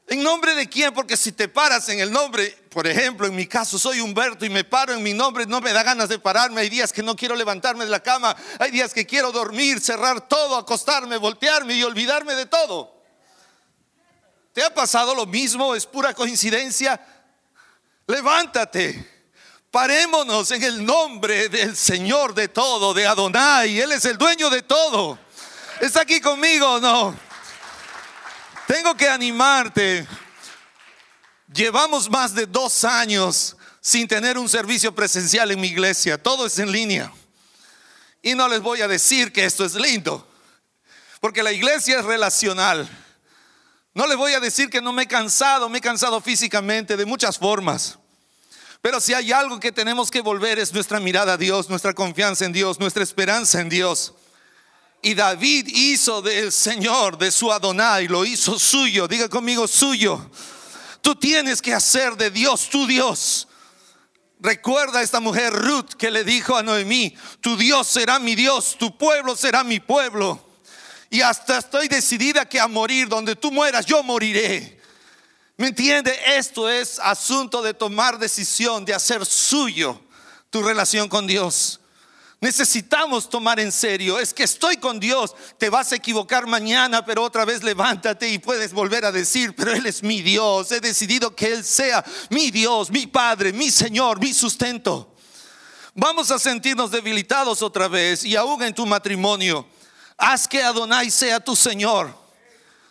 ¿En 0.08 0.24
nombre 0.24 0.56
de 0.56 0.68
quién? 0.68 0.92
Porque 0.92 1.16
si 1.16 1.30
te 1.30 1.46
paras 1.46 1.88
en 1.88 2.00
el 2.00 2.10
nombre, 2.10 2.50
por 2.70 2.88
ejemplo, 2.88 3.28
en 3.28 3.36
mi 3.36 3.46
caso 3.46 3.78
soy 3.78 4.00
Humberto 4.00 4.44
y 4.44 4.50
me 4.50 4.64
paro 4.64 4.92
en 4.92 5.04
mi 5.04 5.14
nombre, 5.14 5.46
no 5.46 5.60
me 5.60 5.72
da 5.72 5.84
ganas 5.84 6.08
de 6.08 6.18
pararme. 6.18 6.62
Hay 6.62 6.68
días 6.68 6.92
que 6.92 7.04
no 7.04 7.14
quiero 7.14 7.36
levantarme 7.36 7.84
de 7.84 7.90
la 7.90 8.02
cama, 8.02 8.36
hay 8.58 8.72
días 8.72 8.92
que 8.92 9.06
quiero 9.06 9.30
dormir, 9.30 9.80
cerrar 9.80 10.26
todo, 10.26 10.56
acostarme, 10.56 11.16
voltearme 11.16 11.74
y 11.74 11.84
olvidarme 11.84 12.34
de 12.34 12.46
todo. 12.46 12.99
¿Te 14.52 14.62
ha 14.62 14.74
pasado 14.74 15.14
lo 15.14 15.26
mismo? 15.26 15.74
¿Es 15.74 15.86
pura 15.86 16.12
coincidencia? 16.12 17.00
Levántate. 18.06 19.20
Parémonos 19.70 20.50
en 20.50 20.64
el 20.64 20.84
nombre 20.84 21.48
del 21.48 21.76
Señor 21.76 22.34
de 22.34 22.48
todo, 22.48 22.92
de 22.92 23.06
Adonai. 23.06 23.78
Él 23.78 23.92
es 23.92 24.04
el 24.04 24.18
dueño 24.18 24.50
de 24.50 24.62
todo. 24.62 25.18
¿Está 25.80 26.02
aquí 26.02 26.20
conmigo 26.20 26.80
no? 26.80 27.16
Tengo 28.66 28.96
que 28.96 29.08
animarte. 29.08 30.06
Llevamos 31.52 32.10
más 32.10 32.34
de 32.34 32.46
dos 32.46 32.84
años 32.84 33.56
sin 33.80 34.06
tener 34.06 34.38
un 34.38 34.48
servicio 34.48 34.94
presencial 34.94 35.50
en 35.52 35.60
mi 35.60 35.68
iglesia. 35.68 36.20
Todo 36.20 36.46
es 36.46 36.58
en 36.58 36.70
línea. 36.70 37.12
Y 38.22 38.34
no 38.34 38.48
les 38.48 38.60
voy 38.60 38.82
a 38.82 38.88
decir 38.88 39.32
que 39.32 39.44
esto 39.44 39.64
es 39.64 39.74
lindo. 39.74 40.26
Porque 41.20 41.42
la 41.42 41.52
iglesia 41.52 42.00
es 42.00 42.04
relacional. 42.04 42.88
No 43.92 44.06
les 44.06 44.16
voy 44.16 44.32
a 44.34 44.40
decir 44.40 44.70
que 44.70 44.80
no 44.80 44.92
me 44.92 45.02
he 45.02 45.06
cansado, 45.06 45.68
me 45.68 45.78
he 45.78 45.80
cansado 45.80 46.20
físicamente 46.20 46.96
de 46.96 47.06
muchas 47.06 47.38
formas. 47.38 47.98
Pero 48.80 49.00
si 49.00 49.12
hay 49.12 49.32
algo 49.32 49.58
que 49.58 49.72
tenemos 49.72 50.10
que 50.10 50.20
volver 50.20 50.58
es 50.58 50.72
nuestra 50.72 51.00
mirada 51.00 51.34
a 51.34 51.36
Dios, 51.36 51.68
nuestra 51.68 51.92
confianza 51.92 52.44
en 52.44 52.52
Dios, 52.52 52.78
nuestra 52.78 53.02
esperanza 53.02 53.60
en 53.60 53.68
Dios. 53.68 54.14
Y 55.02 55.14
David 55.14 55.66
hizo 55.68 56.22
del 56.22 56.52
Señor, 56.52 57.18
de 57.18 57.30
su 57.30 57.52
Adonai, 57.52 58.06
lo 58.06 58.24
hizo 58.24 58.58
suyo. 58.58 59.08
Diga 59.08 59.28
conmigo 59.28 59.66
suyo. 59.66 60.30
Tú 61.02 61.14
tienes 61.16 61.60
que 61.60 61.74
hacer 61.74 62.16
de 62.16 62.30
Dios 62.30 62.70
tu 62.70 62.86
Dios. 62.86 63.48
Recuerda 64.38 65.00
a 65.00 65.02
esta 65.02 65.20
mujer 65.20 65.52
Ruth 65.52 65.94
que 65.98 66.10
le 66.10 66.24
dijo 66.24 66.56
a 66.56 66.62
Noemí, 66.62 67.14
tu 67.40 67.56
Dios 67.56 67.86
será 67.86 68.18
mi 68.18 68.34
Dios, 68.34 68.76
tu 68.78 68.96
pueblo 68.96 69.36
será 69.36 69.64
mi 69.64 69.80
pueblo 69.80 70.49
y 71.10 71.20
hasta 71.22 71.58
estoy 71.58 71.88
decidida 71.88 72.48
que 72.48 72.60
a 72.60 72.68
morir, 72.68 73.08
donde 73.08 73.34
tú 73.34 73.50
mueras, 73.50 73.84
yo 73.84 74.00
moriré. 74.04 74.80
¿Me 75.56 75.66
entiende? 75.66 76.16
Esto 76.36 76.70
es 76.70 77.00
asunto 77.00 77.60
de 77.60 77.74
tomar 77.74 78.16
decisión, 78.16 78.84
de 78.84 78.94
hacer 78.94 79.26
suyo 79.26 80.00
tu 80.50 80.62
relación 80.62 81.08
con 81.08 81.26
Dios. 81.26 81.80
Necesitamos 82.40 83.28
tomar 83.28 83.60
en 83.60 83.70
serio, 83.70 84.18
es 84.18 84.32
que 84.32 84.44
estoy 84.44 84.78
con 84.78 84.98
Dios, 84.98 85.34
te 85.58 85.68
vas 85.68 85.92
a 85.92 85.96
equivocar 85.96 86.46
mañana, 86.46 87.04
pero 87.04 87.22
otra 87.22 87.44
vez 87.44 87.62
levántate 87.62 88.30
y 88.30 88.38
puedes 88.38 88.72
volver 88.72 89.04
a 89.04 89.12
decir, 89.12 89.54
pero 89.54 89.72
Él 89.72 89.84
es 89.84 90.02
mi 90.02 90.22
Dios, 90.22 90.72
he 90.72 90.80
decidido 90.80 91.36
que 91.36 91.52
Él 91.52 91.64
sea 91.64 92.02
mi 92.30 92.50
Dios, 92.50 92.88
mi 92.88 93.06
Padre, 93.06 93.52
mi 93.52 93.70
Señor, 93.70 94.18
mi 94.20 94.32
sustento. 94.32 95.14
Vamos 95.94 96.30
a 96.30 96.38
sentirnos 96.38 96.90
debilitados 96.90 97.60
otra 97.60 97.88
vez 97.88 98.24
y 98.24 98.36
aún 98.36 98.62
en 98.62 98.74
tu 98.74 98.86
matrimonio 98.86 99.66
Haz 100.20 100.46
que 100.46 100.62
Adonai 100.62 101.10
sea 101.10 101.40
tu 101.40 101.56
Señor. 101.56 102.14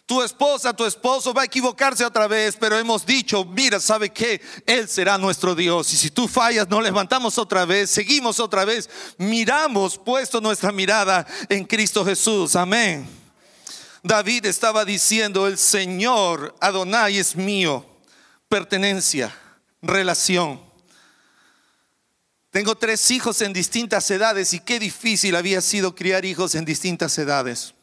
Tu 0.07 0.23
esposa, 0.23 0.73
tu 0.73 0.85
esposo 0.85 1.31
va 1.35 1.43
a 1.43 1.45
equivocarse 1.45 2.03
otra 2.03 2.27
vez, 2.27 2.57
pero 2.59 2.79
hemos 2.79 3.05
dicho, 3.05 3.45
mira, 3.45 3.79
¿sabe 3.79 4.09
qué? 4.09 4.41
Él 4.65 4.89
será 4.89 5.19
nuestro 5.19 5.53
Dios. 5.53 5.93
Y 5.93 5.97
si 5.97 6.09
tú 6.09 6.27
fallas, 6.27 6.67
nos 6.67 6.81
levantamos 6.81 7.37
otra 7.37 7.63
vez, 7.63 7.91
seguimos 7.91 8.39
otra 8.39 8.65
vez, 8.65 8.89
miramos 9.19 9.99
puesto 9.99 10.41
nuestra 10.41 10.71
mirada 10.71 11.27
en 11.47 11.63
Cristo 11.63 12.03
Jesús. 12.03 12.55
Amén. 12.55 13.07
David 14.01 14.47
estaba 14.47 14.83
diciendo, 14.83 15.45
el 15.45 15.59
Señor 15.59 16.55
Adonai 16.59 17.19
es 17.19 17.35
mío, 17.35 17.85
pertenencia, 18.47 19.35
relación. 19.83 20.68
Tengo 22.51 22.75
tres 22.75 23.11
hijos 23.11 23.41
en 23.41 23.53
distintas 23.53 24.09
edades 24.09 24.53
y 24.53 24.59
qué 24.59 24.79
difícil 24.79 25.35
había 25.35 25.61
sido 25.61 25.93
criar 25.93 26.25
hijos 26.25 26.55
en 26.55 26.65
distintas 26.65 27.15
edades. 27.19 27.75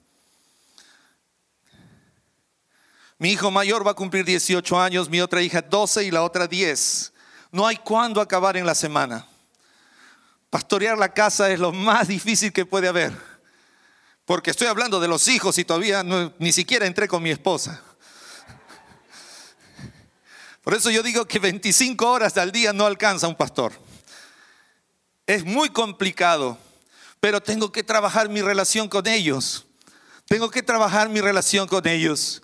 Mi 3.19 3.31
hijo 3.31 3.51
mayor 3.51 3.87
va 3.87 3.93
a 3.93 3.95
cumplir 3.95 4.25
18 4.25 4.79
años, 4.79 5.09
mi 5.09 5.21
otra 5.21 5.41
hija 5.41 5.63
12 5.63 6.05
y 6.05 6.11
la 6.11 6.23
otra 6.23 6.47
10. 6.47 7.13
No 7.53 7.67
hay 7.67 7.77
cuándo 7.77 8.21
acabar 8.21 8.57
en 8.57 8.67
la 8.67 8.75
semana. 8.75 9.27
Pastorear 10.51 10.99
la 10.99 11.15
casa 11.15 11.51
es 11.51 11.59
lo 11.61 11.73
más 11.73 12.09
difícil 12.09 12.53
que 12.53 12.67
puede 12.67 12.89
haber. 12.89 13.13
Porque 14.25 14.51
estoy 14.51 14.67
hablando 14.67 14.99
de 14.99 15.07
los 15.07 15.29
hijos 15.29 15.57
y 15.59 15.65
todavía 15.65 16.03
ni 16.39 16.53
siquiera 16.53 16.87
entré 16.87 17.07
con 17.07 17.23
mi 17.23 17.31
esposa. 17.31 17.81
Por 20.63 20.75
eso 20.75 20.91
yo 20.91 21.05
digo 21.05 21.27
que 21.27 21.39
25 21.39 22.11
horas 22.11 22.37
al 22.37 22.51
día 22.51 22.73
no 22.73 22.87
alcanza 22.87 23.29
un 23.29 23.37
pastor. 23.37 23.86
Es 25.27 25.45
muy 25.45 25.71
complicado, 25.71 26.57
pero 27.19 27.43
tengo 27.43 27.73
que 27.73 27.83
trabajar 27.83 28.29
mi 28.29 28.43
relación 28.43 28.89
con 28.89 29.07
ellos. 29.07 29.67
Tengo 30.27 30.51
que 30.51 30.63
trabajar 30.63 31.09
mi 31.09 31.21
relación 31.21 31.67
con 31.67 31.87
ellos. 31.87 32.43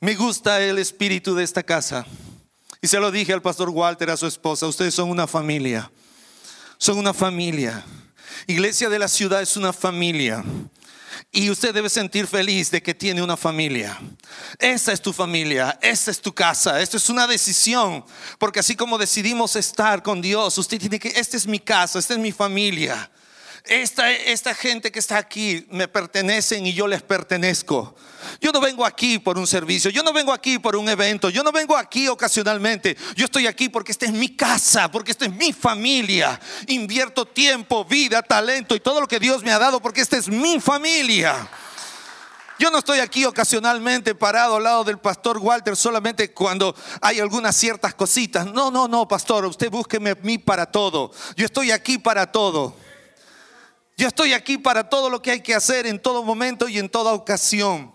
Me 0.00 0.14
gusta 0.14 0.60
el 0.60 0.78
espíritu 0.78 1.34
de 1.34 1.44
esta 1.44 1.62
casa. 1.62 2.06
Y 2.82 2.88
se 2.88 2.98
lo 2.98 3.10
dije 3.10 3.32
al 3.32 3.42
pastor 3.42 3.68
Walter, 3.68 4.10
a 4.10 4.16
su 4.16 4.26
esposa, 4.26 4.66
ustedes 4.66 4.94
son 4.94 5.10
una 5.10 5.26
familia. 5.26 5.90
Son 6.78 6.98
una 6.98 7.12
familia. 7.12 7.84
Iglesia 8.46 8.88
de 8.88 8.98
la 8.98 9.08
ciudad 9.08 9.42
es 9.42 9.56
una 9.56 9.72
familia. 9.72 10.42
Y 11.32 11.48
usted 11.48 11.72
debe 11.72 11.88
sentir 11.88 12.26
feliz 12.26 12.72
de 12.72 12.82
que 12.82 12.92
tiene 12.92 13.22
una 13.22 13.36
familia. 13.36 13.96
Esa 14.58 14.92
es 14.92 15.00
tu 15.00 15.12
familia, 15.12 15.78
esa 15.80 16.10
es 16.10 16.20
tu 16.20 16.34
casa, 16.34 16.80
esto 16.80 16.96
es 16.96 17.08
una 17.08 17.28
decisión. 17.28 18.04
Porque 18.38 18.58
así 18.58 18.74
como 18.74 18.98
decidimos 18.98 19.54
estar 19.54 20.02
con 20.02 20.20
Dios, 20.20 20.58
usted 20.58 20.80
tiene 20.80 20.98
que, 20.98 21.08
esta 21.08 21.36
es 21.36 21.46
mi 21.46 21.60
casa, 21.60 22.00
esta 22.00 22.14
es 22.14 22.20
mi 22.20 22.32
familia. 22.32 23.08
Esta, 23.64 24.10
esta 24.10 24.54
gente 24.54 24.90
que 24.90 24.98
está 24.98 25.18
aquí 25.18 25.66
me 25.70 25.86
pertenecen 25.86 26.66
y 26.66 26.72
yo 26.72 26.86
les 26.86 27.02
pertenezco. 27.02 27.94
Yo 28.40 28.52
no 28.52 28.60
vengo 28.60 28.84
aquí 28.84 29.18
por 29.18 29.38
un 29.38 29.46
servicio, 29.46 29.90
yo 29.90 30.02
no 30.02 30.12
vengo 30.12 30.32
aquí 30.32 30.58
por 30.58 30.76
un 30.76 30.88
evento, 30.88 31.30
yo 31.30 31.42
no 31.42 31.52
vengo 31.52 31.76
aquí 31.76 32.08
ocasionalmente. 32.08 32.96
Yo 33.16 33.26
estoy 33.26 33.46
aquí 33.46 33.68
porque 33.68 33.92
esta 33.92 34.06
es 34.06 34.12
mi 34.12 34.30
casa, 34.30 34.90
porque 34.90 35.10
esta 35.10 35.26
es 35.26 35.32
mi 35.32 35.52
familia. 35.52 36.40
Invierto 36.68 37.26
tiempo, 37.26 37.84
vida, 37.84 38.22
talento 38.22 38.74
y 38.74 38.80
todo 38.80 39.00
lo 39.00 39.06
que 39.06 39.20
Dios 39.20 39.42
me 39.42 39.52
ha 39.52 39.58
dado 39.58 39.80
porque 39.80 40.00
esta 40.00 40.16
es 40.16 40.28
mi 40.28 40.58
familia. 40.58 41.48
Yo 42.58 42.70
no 42.70 42.78
estoy 42.78 42.98
aquí 42.98 43.24
ocasionalmente 43.24 44.14
parado 44.14 44.56
al 44.56 44.64
lado 44.64 44.84
del 44.84 44.98
pastor 44.98 45.38
Walter 45.38 45.74
solamente 45.76 46.32
cuando 46.32 46.74
hay 47.00 47.18
algunas 47.18 47.56
ciertas 47.56 47.94
cositas. 47.94 48.44
No, 48.46 48.70
no, 48.70 48.86
no, 48.86 49.08
pastor, 49.08 49.46
usted 49.46 49.70
búsqueme 49.70 50.10
a 50.10 50.14
mí 50.16 50.36
para 50.36 50.66
todo. 50.66 51.10
Yo 51.36 51.46
estoy 51.46 51.70
aquí 51.70 51.96
para 51.96 52.30
todo. 52.30 52.74
Yo 54.00 54.08
estoy 54.08 54.32
aquí 54.32 54.56
para 54.56 54.88
todo 54.88 55.10
lo 55.10 55.20
que 55.20 55.30
hay 55.30 55.40
que 55.42 55.54
hacer 55.54 55.86
en 55.86 56.00
todo 56.00 56.22
momento 56.22 56.70
y 56.70 56.78
en 56.78 56.88
toda 56.88 57.12
ocasión. 57.12 57.94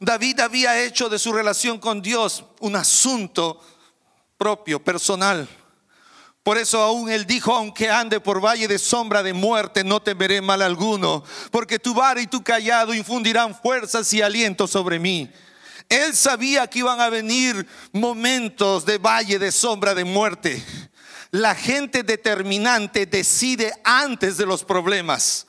David 0.00 0.40
había 0.40 0.82
hecho 0.82 1.08
de 1.08 1.20
su 1.20 1.32
relación 1.32 1.78
con 1.78 2.02
Dios 2.02 2.44
un 2.58 2.74
asunto 2.74 3.64
propio, 4.36 4.82
personal. 4.82 5.48
Por 6.42 6.58
eso 6.58 6.82
aún 6.82 7.08
él 7.08 7.28
dijo, 7.28 7.54
aunque 7.54 7.88
ande 7.88 8.18
por 8.18 8.44
valle 8.44 8.66
de 8.66 8.80
sombra 8.80 9.22
de 9.22 9.32
muerte, 9.32 9.84
no 9.84 10.02
temeré 10.02 10.40
mal 10.40 10.62
alguno, 10.62 11.22
porque 11.52 11.78
tu 11.78 11.94
vara 11.94 12.20
y 12.20 12.26
tu 12.26 12.42
callado 12.42 12.92
infundirán 12.92 13.54
fuerzas 13.54 14.12
y 14.12 14.22
aliento 14.22 14.66
sobre 14.66 14.98
mí. 14.98 15.30
Él 15.88 16.12
sabía 16.12 16.66
que 16.66 16.80
iban 16.80 17.00
a 17.00 17.08
venir 17.08 17.68
momentos 17.92 18.84
de 18.84 18.98
valle 18.98 19.38
de 19.38 19.52
sombra 19.52 19.94
de 19.94 20.02
muerte. 20.02 20.60
La 21.30 21.54
gente 21.54 22.02
determinante 22.02 23.06
decide 23.06 23.72
antes 23.84 24.36
de 24.36 24.46
los 24.46 24.64
problemas. 24.64 25.46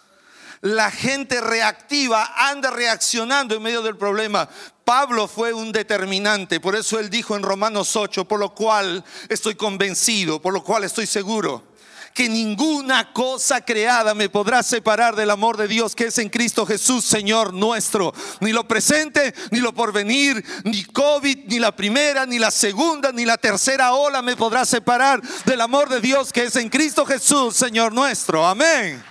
La 0.61 0.91
gente 0.91 1.41
reactiva 1.41 2.33
anda 2.37 2.69
reaccionando 2.69 3.55
en 3.55 3.63
medio 3.63 3.81
del 3.81 3.97
problema. 3.97 4.47
Pablo 4.85 5.27
fue 5.27 5.53
un 5.53 5.71
determinante, 5.71 6.59
por 6.59 6.75
eso 6.75 6.99
él 6.99 7.09
dijo 7.09 7.35
en 7.35 7.43
Romanos 7.43 7.95
8, 7.95 8.25
por 8.25 8.39
lo 8.39 8.53
cual 8.53 9.03
estoy 9.29 9.55
convencido, 9.55 10.41
por 10.41 10.53
lo 10.53 10.63
cual 10.63 10.83
estoy 10.83 11.07
seguro 11.07 11.70
que 12.13 12.29
ninguna 12.29 13.13
cosa 13.13 13.61
creada 13.61 14.13
me 14.13 14.29
podrá 14.29 14.63
separar 14.63 15.15
del 15.15 15.29
amor 15.29 15.57
de 15.57 15.67
Dios 15.67 15.95
que 15.95 16.05
es 16.05 16.17
en 16.17 16.29
Cristo 16.29 16.65
Jesús, 16.65 17.05
Señor 17.05 17.53
nuestro. 17.53 18.13
Ni 18.39 18.51
lo 18.51 18.67
presente, 18.67 19.33
ni 19.51 19.59
lo 19.59 19.73
porvenir, 19.73 20.43
ni 20.63 20.83
COVID, 20.83 21.45
ni 21.47 21.59
la 21.59 21.75
primera, 21.75 22.25
ni 22.25 22.39
la 22.39 22.51
segunda, 22.51 23.11
ni 23.11 23.25
la 23.25 23.37
tercera 23.37 23.93
ola 23.93 24.21
me 24.21 24.35
podrá 24.35 24.65
separar 24.65 25.21
del 25.45 25.61
amor 25.61 25.89
de 25.89 26.01
Dios 26.01 26.33
que 26.33 26.43
es 26.43 26.55
en 26.55 26.69
Cristo 26.69 27.05
Jesús, 27.05 27.55
Señor 27.55 27.93
nuestro. 27.93 28.45
Amén. 28.45 29.03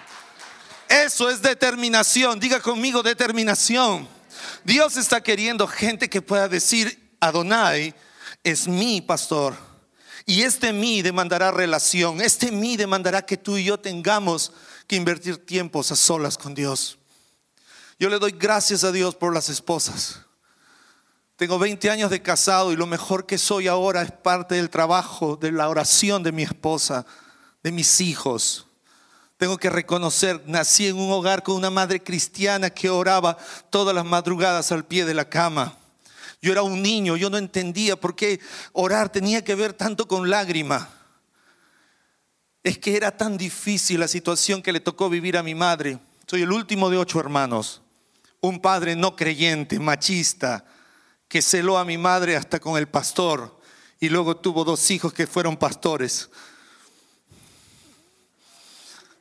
Eso 0.89 1.31
es 1.31 1.41
determinación. 1.41 2.41
Diga 2.41 2.61
conmigo 2.61 3.03
determinación. 3.03 4.09
Dios 4.65 4.97
está 4.97 5.23
queriendo 5.23 5.67
gente 5.67 6.11
que 6.11 6.21
pueda 6.21 6.49
decir, 6.49 7.15
Adonai 7.21 7.95
es 8.43 8.67
mi 8.67 9.01
pastor 9.01 9.70
y 10.31 10.45
este 10.45 10.73
mí 10.73 11.03
demandará 11.03 11.51
relación, 11.51 12.21
este 12.21 12.53
mí 12.53 12.77
demandará 12.77 13.27
que 13.27 13.37
tú 13.37 13.57
y 13.57 13.65
yo 13.65 13.81
tengamos 13.81 14.53
que 14.87 14.95
invertir 14.95 15.45
tiempos 15.45 15.91
a 15.91 15.97
solas 15.97 16.39
con 16.39 16.55
Dios. 16.55 16.99
Yo 17.99 18.09
le 18.09 18.21
doy 18.21 18.31
gracias 18.31 18.85
a 18.85 18.93
Dios 18.93 19.17
por 19.17 19.35
las 19.35 19.49
esposas. 19.49 20.21
Tengo 21.35 21.59
20 21.59 21.91
años 21.91 22.11
de 22.13 22.23
casado 22.23 22.71
y 22.71 22.77
lo 22.77 22.87
mejor 22.87 23.27
que 23.27 23.39
soy 23.39 23.67
ahora 23.67 24.03
es 24.03 24.13
parte 24.13 24.55
del 24.55 24.71
trabajo, 24.71 25.35
de 25.35 25.51
la 25.51 25.69
oración 25.69 26.23
de 26.23 26.31
mi 26.31 26.45
esposa, 26.45 27.05
de 27.65 27.73
mis 27.73 28.01
hijos. 28.01 28.67
Tengo 29.37 29.59
que 29.59 29.69
reconocer, 29.69 30.45
nací 30.47 30.87
en 30.87 30.97
un 30.97 31.11
hogar 31.11 31.43
con 31.43 31.57
una 31.57 31.71
madre 31.71 32.05
cristiana 32.05 32.71
que 32.71 32.89
oraba 32.89 33.37
todas 33.69 33.97
las 33.97 34.05
madrugadas 34.05 34.71
al 34.71 34.85
pie 34.85 35.05
de 35.05 35.15
la 35.15 35.29
cama. 35.29 35.80
Yo 36.43 36.53
era 36.53 36.63
un 36.63 36.83
niño, 36.83 37.17
yo 37.17 37.29
no 37.29 37.37
entendía 37.37 37.97
por 37.97 38.17
qué 38.17 38.41
orar 38.73 39.11
tenía 39.11 39.45
que 39.45 39.55
ver 39.55 39.75
tanto 39.75 40.09
con 40.09 40.31
lágrima. 40.31 40.89
Es 42.63 42.79
que 42.79 42.97
era 42.97 43.17
tan 43.17 43.37
difícil 43.37 44.01
la 44.01 44.09
situación 44.09 44.63
que 44.63 44.73
le 44.73 44.81
tocó 44.81 45.11
vivir 45.11 45.37
a 45.37 45.43
mi 45.43 45.55
madre. 45.55 45.99
Soy 46.27 46.43
el 46.43 46.53
último 46.53 46.89
de 46.91 46.99
ocho 46.99 47.21
hermanos. 47.21 47.83
Un 48.41 48.61
padre 48.61 48.97
no 48.97 49.17
creyente, 49.17 49.79
machista, 49.79 50.65
que 51.29 51.43
celó 51.43 51.79
a 51.79 51.85
mi 51.85 51.99
madre 51.99 52.37
hasta 52.37 52.59
con 52.59 52.79
el 52.79 52.89
pastor 52.89 53.61
y 53.99 54.09
luego 54.09 54.37
tuvo 54.37 54.65
dos 54.65 54.91
hijos 54.91 55.13
que 55.13 55.27
fueron 55.27 55.57
pastores. 55.57 56.31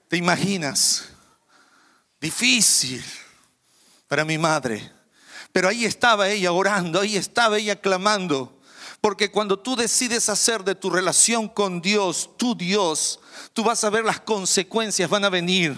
¿Te 0.08 0.18
imaginas? 0.18 1.10
Difícil 2.20 3.04
para 4.08 4.24
mi 4.24 4.38
madre. 4.38 4.99
Pero 5.52 5.70
ahí 5.70 5.86
estaba 5.86 6.30
ella 6.30 6.52
orando, 6.52 7.02
ahí 7.02 7.16
estaba 7.16 7.58
ella 7.58 7.76
clamando. 7.76 8.56
Porque 9.02 9.32
cuando 9.32 9.58
tú 9.58 9.76
decides 9.76 10.30
hacer 10.30 10.64
de 10.64 10.76
tu 10.76 10.90
relación 10.90 11.48
con 11.48 11.82
Dios, 11.82 12.32
tu 12.38 12.56
Dios, 12.56 13.20
tú 13.54 13.64
vas 13.64 13.84
a 13.84 13.90
ver 13.90 14.06
las 14.06 14.20
consecuencias 14.20 15.10
van 15.10 15.26
a 15.26 15.30
venir. 15.30 15.76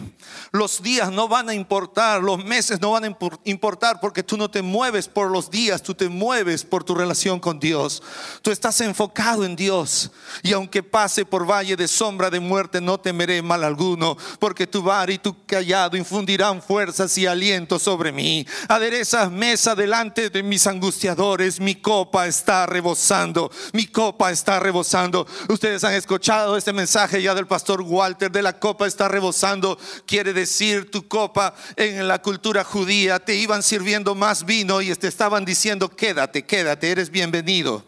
Los 0.52 0.82
días 0.82 1.12
no 1.12 1.28
van 1.28 1.50
a 1.50 1.54
importar, 1.54 2.22
los 2.22 2.44
meses 2.44 2.80
no 2.82 2.92
van 2.92 3.06
a 3.06 3.18
importar 3.46 4.00
porque 4.00 4.24
tú 4.24 4.38
no 4.38 4.50
te 4.50 4.62
mueves 4.62 5.08
por 5.08 5.30
los 5.32 5.50
días, 5.50 5.82
tú 5.82 5.94
te 5.94 6.10
mueves 6.10 6.64
por 6.64 6.84
tu 6.84 6.96
relación 6.96 7.40
con 7.40 7.60
Dios. 7.60 8.02
Tú 8.42 8.52
estás 8.52 8.82
enfocado 8.82 9.46
en 9.46 9.56
Dios. 9.56 10.12
Y 10.44 10.54
aunque 10.54 10.84
pase 10.84 11.26
por 11.26 11.50
valle 11.50 11.76
de 11.76 11.88
sombra 11.88 12.30
de 12.30 12.40
muerte, 12.40 12.82
no 12.82 13.00
temeré 13.00 13.42
mal 13.42 13.64
alguno, 13.64 14.18
porque 14.40 14.68
tu 14.68 14.82
bar 14.82 15.10
y 15.10 15.18
tu 15.18 15.46
callado 15.46 15.98
infundirán 15.98 16.62
fuerzas 16.62 17.18
y 17.18 17.26
aliento 17.26 17.80
sobre 17.80 18.12
mí. 18.12 18.46
Aderezas 18.68 19.32
mesa 19.32 19.76
delante 19.76 20.30
de 20.30 20.44
mis 20.44 20.68
angustiadores, 20.68 21.60
mi 21.60 21.76
copa 21.76 22.28
está 22.28 22.66
rebosando, 22.66 23.52
mi 23.74 23.88
copa 23.88 24.32
está 24.32 24.60
rebosando. 24.60 25.28
Ustedes 25.50 25.84
han 25.84 25.94
escuchado 25.94 26.58
este 26.58 26.74
mensaje 26.74 27.22
ya 27.22 27.34
del 27.34 27.48
pastor 27.52 27.82
Walter 27.82 28.32
de 28.32 28.42
la 28.42 28.58
copa 28.58 28.88
está 28.88 29.10
rebosando, 29.10 29.78
quiere 30.06 30.32
decir 30.32 30.90
tu 30.90 31.10
copa 31.10 31.54
en 31.76 32.08
la 32.08 32.22
cultura 32.22 32.64
judía, 32.64 33.20
te 33.20 33.36
iban 33.36 33.62
sirviendo 33.62 34.16
más 34.16 34.46
vino 34.46 34.82
y 34.82 34.96
te 34.96 35.10
estaban 35.10 35.44
diciendo, 35.44 35.90
quédate, 35.90 36.46
quédate, 36.46 36.90
eres 36.90 37.10
bienvenido. 37.10 37.86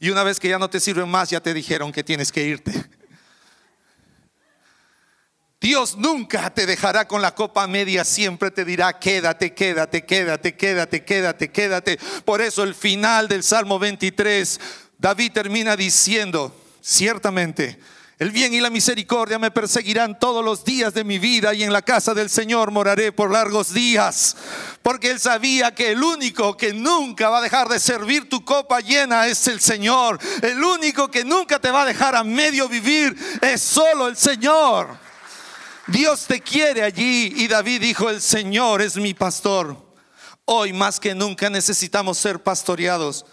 Y 0.00 0.08
una 0.08 0.22
vez 0.22 0.40
que 0.40 0.48
ya 0.48 0.58
no 0.58 0.70
te 0.70 0.80
sirven 0.80 1.10
más, 1.10 1.28
ya 1.28 1.42
te 1.42 1.52
dijeron 1.52 1.92
que 1.92 2.02
tienes 2.02 2.32
que 2.32 2.44
irte. 2.44 2.72
Dios 5.60 5.98
nunca 5.98 6.48
te 6.54 6.64
dejará 6.64 7.06
con 7.06 7.20
la 7.20 7.34
copa 7.34 7.66
media, 7.66 8.02
siempre 8.02 8.50
te 8.50 8.64
dirá, 8.64 8.98
quédate, 8.98 9.52
quédate, 9.52 10.06
quédate, 10.06 10.56
quédate, 10.56 11.04
quédate, 11.04 11.52
quédate. 11.52 11.98
Por 12.24 12.40
eso 12.40 12.62
el 12.62 12.74
final 12.74 13.28
del 13.28 13.42
Salmo 13.42 13.78
23, 13.78 14.58
David 14.96 15.32
termina 15.32 15.76
diciendo, 15.76 16.58
ciertamente, 16.80 17.78
el 18.18 18.30
bien 18.30 18.54
y 18.54 18.60
la 18.60 18.70
misericordia 18.70 19.38
me 19.38 19.50
perseguirán 19.50 20.18
todos 20.18 20.42
los 20.42 20.64
días 20.64 20.94
de 20.94 21.04
mi 21.04 21.18
vida 21.18 21.52
y 21.52 21.62
en 21.64 21.72
la 21.72 21.82
casa 21.82 22.14
del 22.14 22.30
Señor 22.30 22.70
moraré 22.70 23.12
por 23.12 23.30
largos 23.30 23.74
días. 23.74 24.36
Porque 24.82 25.10
él 25.10 25.20
sabía 25.20 25.74
que 25.74 25.92
el 25.92 26.02
único 26.02 26.56
que 26.56 26.72
nunca 26.72 27.28
va 27.28 27.38
a 27.38 27.42
dejar 27.42 27.68
de 27.68 27.78
servir 27.78 28.26
tu 28.30 28.42
copa 28.42 28.80
llena 28.80 29.26
es 29.26 29.46
el 29.48 29.60
Señor. 29.60 30.18
El 30.40 30.64
único 30.64 31.10
que 31.10 31.24
nunca 31.24 31.58
te 31.58 31.70
va 31.70 31.82
a 31.82 31.86
dejar 31.86 32.16
a 32.16 32.24
medio 32.24 32.70
vivir 32.70 33.14
es 33.42 33.60
solo 33.60 34.08
el 34.08 34.16
Señor. 34.16 34.96
Dios 35.86 36.24
te 36.26 36.40
quiere 36.40 36.84
allí 36.84 37.34
y 37.36 37.48
David 37.48 37.82
dijo, 37.82 38.08
el 38.08 38.22
Señor 38.22 38.80
es 38.80 38.96
mi 38.96 39.12
pastor. 39.12 39.76
Hoy 40.46 40.72
más 40.72 40.98
que 40.98 41.14
nunca 41.14 41.50
necesitamos 41.50 42.16
ser 42.16 42.42
pastoreados. 42.42 43.26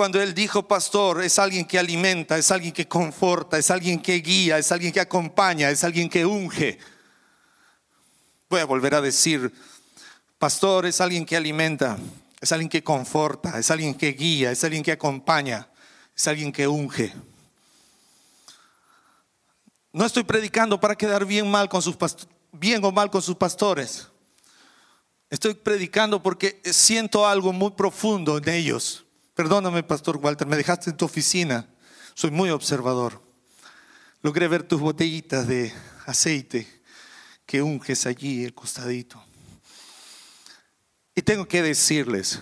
Cuando 0.00 0.22
Él 0.22 0.32
dijo 0.32 0.66
pastor, 0.66 1.22
es 1.22 1.38
alguien 1.38 1.66
que 1.66 1.78
alimenta, 1.78 2.38
es 2.38 2.50
alguien 2.50 2.72
que 2.72 2.88
conforta, 2.88 3.58
es 3.58 3.70
alguien 3.70 4.00
que 4.00 4.14
guía, 4.14 4.56
es 4.56 4.72
alguien 4.72 4.94
que 4.94 5.00
acompaña, 5.00 5.68
es 5.68 5.84
alguien 5.84 6.08
que 6.08 6.24
unge. 6.24 6.78
Voy 8.48 8.60
a 8.60 8.64
volver 8.64 8.94
a 8.94 9.02
decir, 9.02 9.52
pastor 10.38 10.86
es 10.86 11.02
alguien 11.02 11.26
que 11.26 11.36
alimenta, 11.36 11.98
es 12.40 12.50
alguien 12.50 12.70
que 12.70 12.82
conforta, 12.82 13.58
es 13.58 13.70
alguien 13.70 13.92
que 13.92 14.12
guía, 14.12 14.50
es 14.50 14.64
alguien 14.64 14.82
que 14.82 14.92
acompaña, 14.92 15.68
es 16.16 16.26
alguien 16.26 16.50
que 16.50 16.66
unge. 16.66 17.12
No 19.92 20.06
estoy 20.06 20.24
predicando 20.24 20.80
para 20.80 20.96
quedar 20.96 21.26
bien, 21.26 21.50
mal 21.50 21.68
con 21.68 21.82
sus 21.82 21.98
bien 22.52 22.82
o 22.86 22.90
mal 22.90 23.10
con 23.10 23.20
sus 23.20 23.36
pastores. 23.36 24.08
Estoy 25.28 25.52
predicando 25.52 26.22
porque 26.22 26.58
siento 26.64 27.26
algo 27.26 27.52
muy 27.52 27.72
profundo 27.72 28.38
en 28.38 28.48
ellos. 28.48 29.04
Perdóname, 29.40 29.82
Pastor 29.82 30.18
Walter, 30.18 30.46
me 30.46 30.58
dejaste 30.58 30.90
en 30.90 30.98
tu 30.98 31.06
oficina. 31.06 31.66
Soy 32.12 32.30
muy 32.30 32.50
observador. 32.50 33.22
Logré 34.20 34.46
ver 34.48 34.64
tus 34.64 34.78
botellitas 34.78 35.46
de 35.46 35.72
aceite 36.04 36.82
que 37.46 37.62
unges 37.62 38.04
allí 38.04 38.44
el 38.44 38.52
costadito. 38.52 39.24
Y 41.14 41.22
tengo 41.22 41.48
que 41.48 41.62
decirles, 41.62 42.40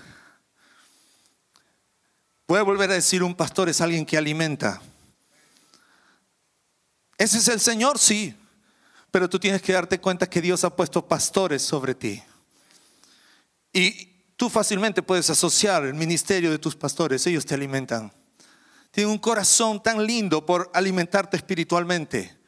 voy 2.49 2.59
a 2.59 2.65
volver 2.65 2.91
a 2.91 2.95
decir, 2.95 3.23
un 3.23 3.37
pastor 3.37 3.69
es 3.69 3.81
alguien 3.81 4.05
que 4.05 4.19
alimenta. 4.19 4.83
Ese 7.17 7.39
es 7.39 7.47
el 7.47 7.61
Señor, 7.61 8.01
sí. 8.01 8.35
Pero 9.13 9.31
tú 9.31 9.39
tienes 9.39 9.63
que 9.63 9.73
darte 9.73 10.01
cuenta 10.01 10.29
que 10.29 10.43
Dios 10.43 10.65
ha 10.65 10.75
puesto 10.75 11.07
pastores 11.07 11.63
sobre 11.63 11.95
ti. 11.95 12.21
Y 13.73 14.18
tú 14.39 14.49
fácilmente 14.49 15.03
puedes 15.03 15.29
asociar 15.31 15.85
el 15.85 15.95
ministerio 15.95 16.53
de 16.53 16.61
tus 16.61 16.77
pastores, 16.77 17.27
ellos 17.27 17.45
te 17.45 17.55
alimentan. 17.55 18.13
Tienen 18.93 19.11
un 19.11 19.19
corazón 19.19 19.83
tan 19.83 20.07
lindo 20.07 20.47
por 20.47 20.71
alimentarte 20.73 21.37
espiritualmente, 21.37 22.39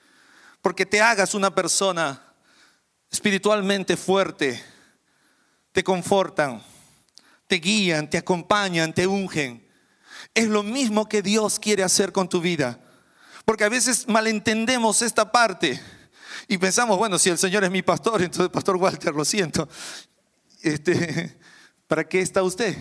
porque 0.63 0.87
te 0.87 1.03
hagas 1.03 1.35
una 1.35 1.53
persona 1.53 2.23
espiritualmente 3.11 3.97
fuerte, 3.97 4.63
te 5.73 5.83
confortan, 5.83 6.63
te 7.49 7.57
guían, 7.57 8.09
te 8.09 8.19
acompañan, 8.19 8.95
te 8.95 9.09
ungen. 9.09 9.69
Es 10.33 10.47
lo 10.47 10.63
mismo 10.63 11.09
que 11.09 11.23
Dios 11.23 11.59
quiere 11.59 11.83
hacer 11.83 12.13
con 12.13 12.29
tu 12.29 12.41
vida. 12.41 12.79
Porque 13.45 13.65
a 13.65 13.69
veces 13.69 14.07
malentendemos 14.07 15.03
esta 15.03 15.33
parte 15.33 15.81
y 16.47 16.57
pensamos, 16.57 16.97
bueno, 16.99 17.19
si 17.19 17.31
el 17.31 17.39
Señor 17.39 17.65
es 17.65 17.71
mi 17.73 17.83
pastor, 17.83 18.23
entonces 18.23 18.49
Pastor 18.49 18.77
Walter, 18.77 19.13
lo 19.13 19.25
siento. 19.25 19.69
Este, 20.63 21.41
¿Para 21.91 22.09
qué 22.09 22.21
está 22.21 22.45
usted? 22.45 22.77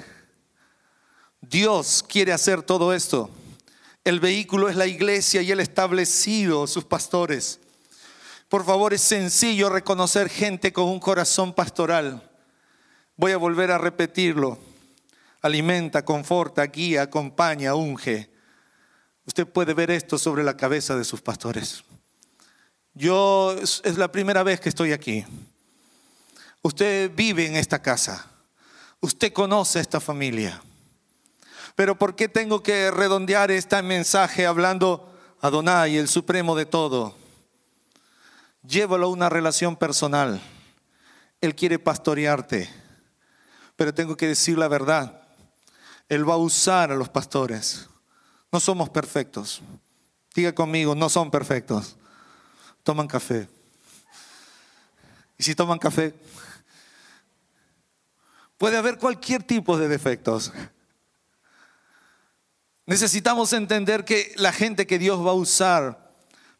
Dios 1.41 2.05
quiere 2.07 2.31
hacer 2.31 2.61
todo 2.61 2.93
esto. 2.93 3.27
El 4.03 4.19
vehículo 4.19 4.69
es 4.69 4.75
la 4.75 4.85
iglesia 4.85 5.41
y 5.41 5.51
ha 5.51 5.55
establecido 5.55 6.67
sus 6.67 6.83
pastores. 6.85 7.59
Por 8.49 8.63
favor, 8.63 8.93
es 8.93 9.01
sencillo 9.01 9.67
reconocer 9.69 10.29
gente 10.29 10.71
con 10.71 10.83
un 10.83 10.99
corazón 10.99 11.55
pastoral. 11.55 12.29
Voy 13.15 13.31
a 13.31 13.37
volver 13.37 13.71
a 13.71 13.79
repetirlo. 13.79 14.59
Alimenta, 15.41 16.05
conforta, 16.05 16.63
guía, 16.67 17.01
acompaña, 17.01 17.73
unge. 17.73 18.29
Usted 19.25 19.47
puede 19.47 19.73
ver 19.73 19.89
esto 19.89 20.19
sobre 20.19 20.43
la 20.43 20.55
cabeza 20.55 20.95
de 20.95 21.03
sus 21.03 21.19
pastores. 21.19 21.83
Yo 22.93 23.57
es, 23.59 23.81
la 23.97 24.11
primera 24.11 24.43
vez 24.43 24.59
que 24.59 24.69
estoy 24.69 24.91
aquí. 24.91 25.25
Usted 26.61 27.09
vive 27.15 27.47
en 27.47 27.55
esta 27.55 27.81
casa. 27.81 28.28
Usted 29.01 29.31
conoce 29.31 29.79
esta 29.79 29.99
familia. 29.99 30.61
Pero 31.75 31.97
¿por 31.97 32.15
qué 32.15 32.27
tengo 32.27 32.61
que 32.61 32.91
redondear 32.91 33.51
este 33.51 33.81
mensaje 33.81 34.45
hablando 34.45 35.17
a 35.39 35.49
Donai, 35.49 35.95
el 35.95 36.09
supremo 36.09 36.55
de 36.55 36.65
todo? 36.65 37.15
Llévalo 38.67 39.07
a 39.07 39.11
una 39.11 39.29
relación 39.29 39.77
personal. 39.77 40.41
Él 41.39 41.55
quiere 41.55 41.79
pastorearte. 41.79 42.69
Pero 43.77 43.93
tengo 43.93 44.17
que 44.17 44.27
decir 44.27 44.57
la 44.57 44.67
verdad. 44.67 45.21
Él 46.09 46.29
va 46.29 46.33
a 46.33 46.37
usar 46.37 46.91
a 46.91 46.95
los 46.95 47.07
pastores. 47.07 47.87
No 48.51 48.59
somos 48.59 48.89
perfectos. 48.89 49.61
Diga 50.35 50.53
conmigo, 50.53 50.95
no 50.95 51.07
son 51.07 51.31
perfectos. 51.31 51.95
Toman 52.83 53.07
café. 53.07 53.47
Y 55.37 55.43
si 55.43 55.55
toman 55.55 55.79
café, 55.79 56.13
puede 58.59 58.77
haber 58.77 58.97
cualquier 58.97 59.41
tipo 59.41 59.77
de 59.79 59.87
defectos. 59.87 60.53
Necesitamos 62.85 63.53
entender 63.53 64.05
que 64.05 64.33
la 64.35 64.51
gente 64.51 64.85
que 64.85 64.99
Dios 64.99 65.25
va 65.25 65.31
a 65.31 65.35
usar 65.35 66.13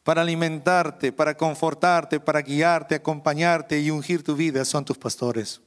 para 0.03 0.21
alimentarte, 0.21 1.11
para 1.11 1.35
confortarte, 1.35 2.19
para 2.19 2.41
guiarte, 2.41 2.95
acompañarte 2.95 3.79
y 3.79 3.91
ungir 3.91 4.23
tu 4.23 4.35
vida 4.35 4.63
son 4.63 4.85
tus 4.85 4.97
pastores. 4.97 5.61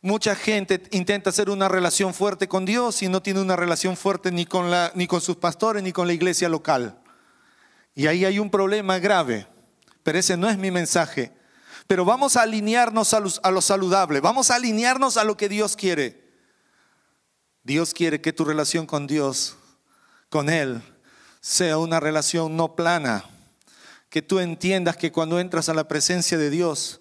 Mucha 0.00 0.34
gente 0.34 0.82
intenta 0.90 1.30
hacer 1.30 1.50
una 1.50 1.68
relación 1.68 2.14
fuerte 2.14 2.48
con 2.48 2.64
Dios 2.64 3.02
y 3.02 3.08
no 3.08 3.20
tiene 3.20 3.40
una 3.42 3.56
relación 3.56 3.96
fuerte 3.96 4.32
ni 4.32 4.46
con, 4.46 4.70
la, 4.70 4.90
ni 4.94 5.06
con 5.06 5.20
sus 5.20 5.36
pastores 5.36 5.82
ni 5.82 5.92
con 5.92 6.06
la 6.06 6.14
iglesia 6.14 6.48
local. 6.48 6.98
Y 7.94 8.06
ahí 8.06 8.24
hay 8.24 8.38
un 8.38 8.50
problema 8.50 8.98
grave, 9.00 9.46
pero 10.02 10.18
ese 10.18 10.36
no 10.36 10.48
es 10.48 10.56
mi 10.56 10.70
mensaje. 10.70 11.35
Pero 11.86 12.04
vamos 12.04 12.36
a 12.36 12.42
alinearnos 12.42 13.14
a, 13.14 13.22
a 13.42 13.50
lo 13.50 13.60
saludable, 13.60 14.20
vamos 14.20 14.50
a 14.50 14.56
alinearnos 14.56 15.16
a 15.16 15.24
lo 15.24 15.36
que 15.36 15.48
Dios 15.48 15.76
quiere. 15.76 16.24
Dios 17.62 17.92
quiere 17.94 18.20
que 18.20 18.32
tu 18.32 18.44
relación 18.44 18.86
con 18.86 19.06
Dios, 19.06 19.56
con 20.28 20.48
Él, 20.48 20.82
sea 21.40 21.78
una 21.78 22.00
relación 22.00 22.56
no 22.56 22.74
plana. 22.74 23.24
Que 24.08 24.22
tú 24.22 24.38
entiendas 24.38 24.96
que 24.96 25.12
cuando 25.12 25.40
entras 25.40 25.68
a 25.68 25.74
la 25.74 25.88
presencia 25.88 26.38
de 26.38 26.50
Dios, 26.50 27.00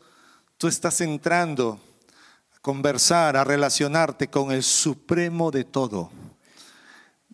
tú 0.58 0.68
estás 0.68 1.02
entrando 1.02 1.80
conversar, 2.66 3.38
a 3.38 3.44
relacionarte 3.44 4.28
con 4.28 4.52
el 4.52 4.64
supremo 4.64 5.52
de 5.52 5.66
todo. 5.66 6.10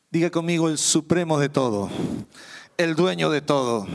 Diga 0.10 0.30
conmigo 0.30 0.68
el 0.68 0.78
supremo 0.78 1.40
de 1.40 1.48
todo, 1.48 1.90
el 2.84 2.96
dueño 2.96 3.30
de 3.30 3.42
todo. 3.42 3.88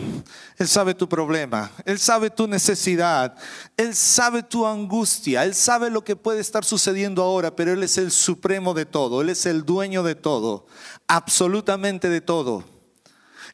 Él 0.57 0.69
sabe 0.69 0.95
tu 0.95 1.09
problema, 1.09 1.71
Él 1.85 1.99
sabe 1.99 2.31
tu 2.31 2.47
necesidad, 2.47 3.37
Él 3.77 3.95
sabe 3.95 4.43
tu 4.43 4.67
angustia, 4.67 5.45
Él 5.45 5.55
sabe 5.55 5.91
lo 5.91 6.03
que 6.03 6.17
puede 6.17 6.41
estar 6.41 6.65
sucediendo 6.65 7.23
ahora, 7.23 7.55
pero 7.55 7.73
Él 7.73 7.83
es 7.83 7.99
el 7.99 8.11
supremo 8.11 8.73
de 8.73 8.87
todo, 8.87 9.21
Él 9.21 9.29
es 9.29 9.45
el 9.47 9.65
dueño 9.65 10.03
de 10.03 10.15
todo, 10.15 10.67
absolutamente 11.07 12.09
de 12.09 12.21
todo. 12.21 12.65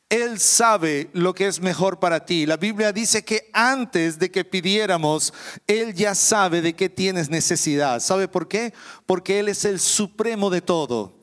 Él 0.09 0.38
sabe 0.38 1.09
lo 1.14 1.35
que 1.35 1.47
es 1.47 1.61
mejor 1.61 1.99
para 1.99 2.27
ti. 2.27 2.45
La 2.45 2.59
Biblia 2.59 2.92
dice 2.92 3.25
que 3.25 3.49
antes 3.55 4.18
de 4.18 4.31
que 4.31 4.45
pidiéramos, 4.45 5.33
Él 5.66 5.95
ya 5.95 6.14
sabe 6.14 6.61
de 6.61 6.75
qué 6.75 6.90
tienes 6.90 7.31
necesidad. 7.31 7.99
¿Sabe 7.99 8.29
por 8.29 8.47
qué? 8.47 8.75
Porque 9.07 9.38
Él 9.38 9.49
es 9.49 9.64
el 9.64 9.81
supremo 9.81 10.51
de 10.51 10.61
todo. 10.61 11.14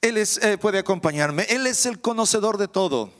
Él 0.00 0.16
es, 0.16 0.38
eh, 0.44 0.58
puede 0.58 0.78
acompañarme. 0.78 1.42
Él 1.48 1.66
es 1.66 1.86
el 1.86 2.00
conocedor 2.00 2.56
de 2.56 2.68
todo. 2.68 3.10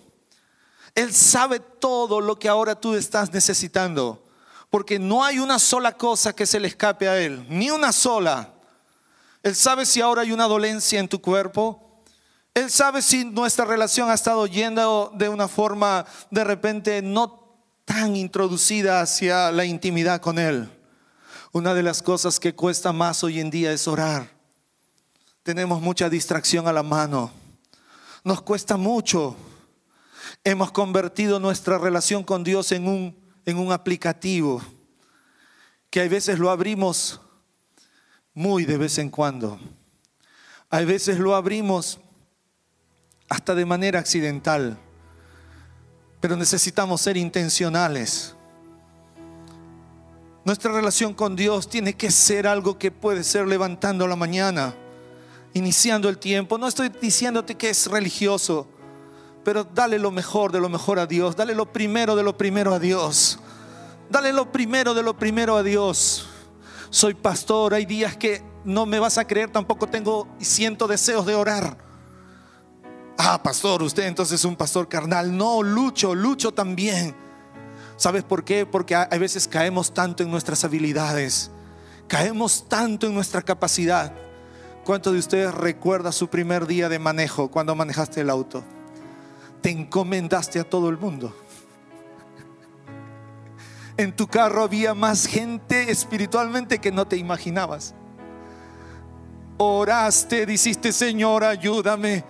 Él 0.97 1.15
sabe 1.15 1.61
todo 1.61 2.23
lo 2.23 2.39
que 2.39 2.49
ahora 2.49 2.75
tú 2.75 2.95
estás 2.95 3.31
necesitando. 3.31 4.25
Porque 4.71 4.99
no 4.99 5.23
hay 5.23 5.39
una 5.39 5.59
sola 5.59 5.97
cosa 5.97 6.35
que 6.35 6.47
se 6.47 6.59
le 6.59 6.69
escape 6.69 7.07
a 7.07 7.19
Él. 7.19 7.47
Ni 7.51 7.71
una 7.71 7.93
sola. 7.93 8.55
Él 9.43 9.55
sabe 9.55 9.85
si 9.85 10.01
ahora 10.01 10.23
hay 10.23 10.33
una 10.33 10.49
dolencia 10.49 10.99
en 10.99 11.07
tu 11.07 11.21
cuerpo. 11.21 12.03
Él 12.55 12.71
sabe 12.71 13.03
si 13.03 13.27
nuestra 13.27 13.67
relación 13.67 14.11
ha 14.11 14.15
estado 14.15 14.47
yendo 14.47 15.13
de 15.15 15.29
una 15.29 15.49
forma 15.49 16.07
de 16.31 16.43
repente 16.43 17.03
no 17.03 17.45
tan 17.85 18.17
introducida 18.17 19.03
hacia 19.03 19.53
la 19.53 19.67
intimidad 19.67 20.23
con 20.23 20.39
Él. 20.39 20.67
Una 21.53 21.75
de 21.75 21.83
las 21.83 22.03
cosas 22.03 22.41
que 22.41 22.55
cuesta 22.55 22.95
más 22.95 23.23
hoy 23.23 23.39
en 23.39 23.51
día 23.51 23.71
es 23.71 23.87
orar. 23.87 24.31
Tenemos 25.43 25.83
mucha 25.83 26.09
distracción 26.09 26.67
a 26.67 26.73
la 26.73 26.83
mano. 26.83 27.31
Nos 28.25 28.41
cuesta 28.41 28.79
mucho. 28.79 29.37
Hemos 30.45 30.73
convertido 30.73 31.41
nuestra 31.41 31.79
relación 31.79 32.25
con 32.25 32.45
Dios 32.45 32.73
en 32.73 32.89
un, 32.89 33.17
en 33.45 33.59
un 33.59 33.73
aplicativo 33.73 34.63
que 35.91 36.01
a 36.01 36.09
veces 36.09 36.39
lo 36.39 36.51
abrimos 36.51 37.21
muy 38.35 38.65
de 38.65 38.77
vez 38.77 38.99
en 38.99 39.09
cuando. 39.09 39.59
A 40.69 40.81
veces 40.81 41.19
lo 41.19 41.35
abrimos 41.35 42.01
hasta 43.29 43.55
de 43.55 43.65
manera 43.65 43.99
accidental. 43.99 44.79
Pero 46.21 46.37
necesitamos 46.37 47.01
ser 47.01 47.17
intencionales. 47.17 48.35
Nuestra 50.45 50.73
relación 50.73 51.13
con 51.13 51.35
Dios 51.35 51.69
tiene 51.69 51.95
que 51.95 52.11
ser 52.11 52.47
algo 52.47 52.79
que 52.79 52.91
puede 52.91 53.25
ser 53.25 53.49
levantando 53.49 54.07
la 54.07 54.17
mañana, 54.17 54.75
iniciando 55.55 56.09
el 56.09 56.19
tiempo. 56.19 56.57
No 56.57 56.69
estoy 56.69 56.89
diciéndote 56.89 57.57
que 57.57 57.71
es 57.71 57.87
religioso, 57.87 58.69
pero 59.47 59.63
dale 59.63 60.01
lo 60.01 60.11
mejor 60.11 60.51
de 60.51 60.59
lo 60.59 60.69
mejor 60.69 60.99
a 60.99 61.07
Dios. 61.07 61.37
Dale 61.37 61.55
lo 61.55 61.73
primero 61.73 62.17
de 62.17 62.25
lo 62.25 62.37
primero 62.37 62.75
a 62.75 62.81
Dios. 62.81 63.39
Dale 64.11 64.33
lo 64.33 64.51
primero 64.51 64.93
de 64.93 65.05
lo 65.05 65.17
primero 65.17 65.57
a 65.57 65.63
Dios. 65.63 66.27
soy 66.91 67.15
pastor, 67.15 67.73
hay 67.73 67.87
días 67.87 68.17
que 68.17 68.43
no 68.65 68.87
me 68.87 68.99
vas 68.99 69.19
a 69.19 69.25
creer, 69.25 69.53
tampoco 69.53 69.87
tengo 69.87 70.27
y 70.41 70.45
siento 70.45 70.89
deseos 70.89 71.27
de 71.27 71.37
orar. 71.37 71.79
Ah, 73.19 73.41
pastor, 73.41 73.85
usted 73.85 74.09
entonces 74.09 74.41
es 74.41 74.45
un 74.45 74.57
pastor 74.57 74.89
carnal. 74.89 75.37
No, 75.37 75.63
lucho, 75.63 76.13
lucho 76.13 76.53
también. 76.53 77.15
¿Sabes 77.97 78.25
por 78.25 78.43
qué? 78.43 78.67
Porque 78.67 78.97
a 78.97 79.07
veces 79.07 79.47
caemos 79.47 79.95
tanto 79.95 80.25
en 80.25 80.31
nuestras 80.33 80.65
habilidades, 80.65 81.53
caemos 82.09 82.69
tanto 82.69 83.07
en 83.07 83.15
nuestra 83.15 83.43
capacidad. 83.43 84.13
¿Cuántos 84.85 85.13
de 85.13 85.21
ustedes 85.21 85.55
recuerda 85.55 86.11
su 86.11 86.27
primer 86.27 86.67
día 86.67 86.89
de 86.89 86.99
manejo 86.99 87.49
cuando 87.49 87.77
manejaste 87.77 88.23
el 88.23 88.31
auto? 88.31 88.65
Te 89.67 89.73
encomendaste 89.73 90.61
a 90.61 90.71
todo 90.71 90.89
el 90.91 90.97
mundo. 90.97 91.35
En 93.97 94.15
tu 94.15 94.29
carro 94.29 94.63
había 94.63 94.95
más 94.95 95.27
gente 95.27 95.91
espiritualmente 95.91 96.79
que 96.79 96.93
no 96.93 97.09
te 97.09 97.17
imaginabas. 97.17 97.93
Oraste, 99.57 100.47
dijiste, 100.47 100.93
Señor, 100.93 101.43
ayúdame. 101.43 102.25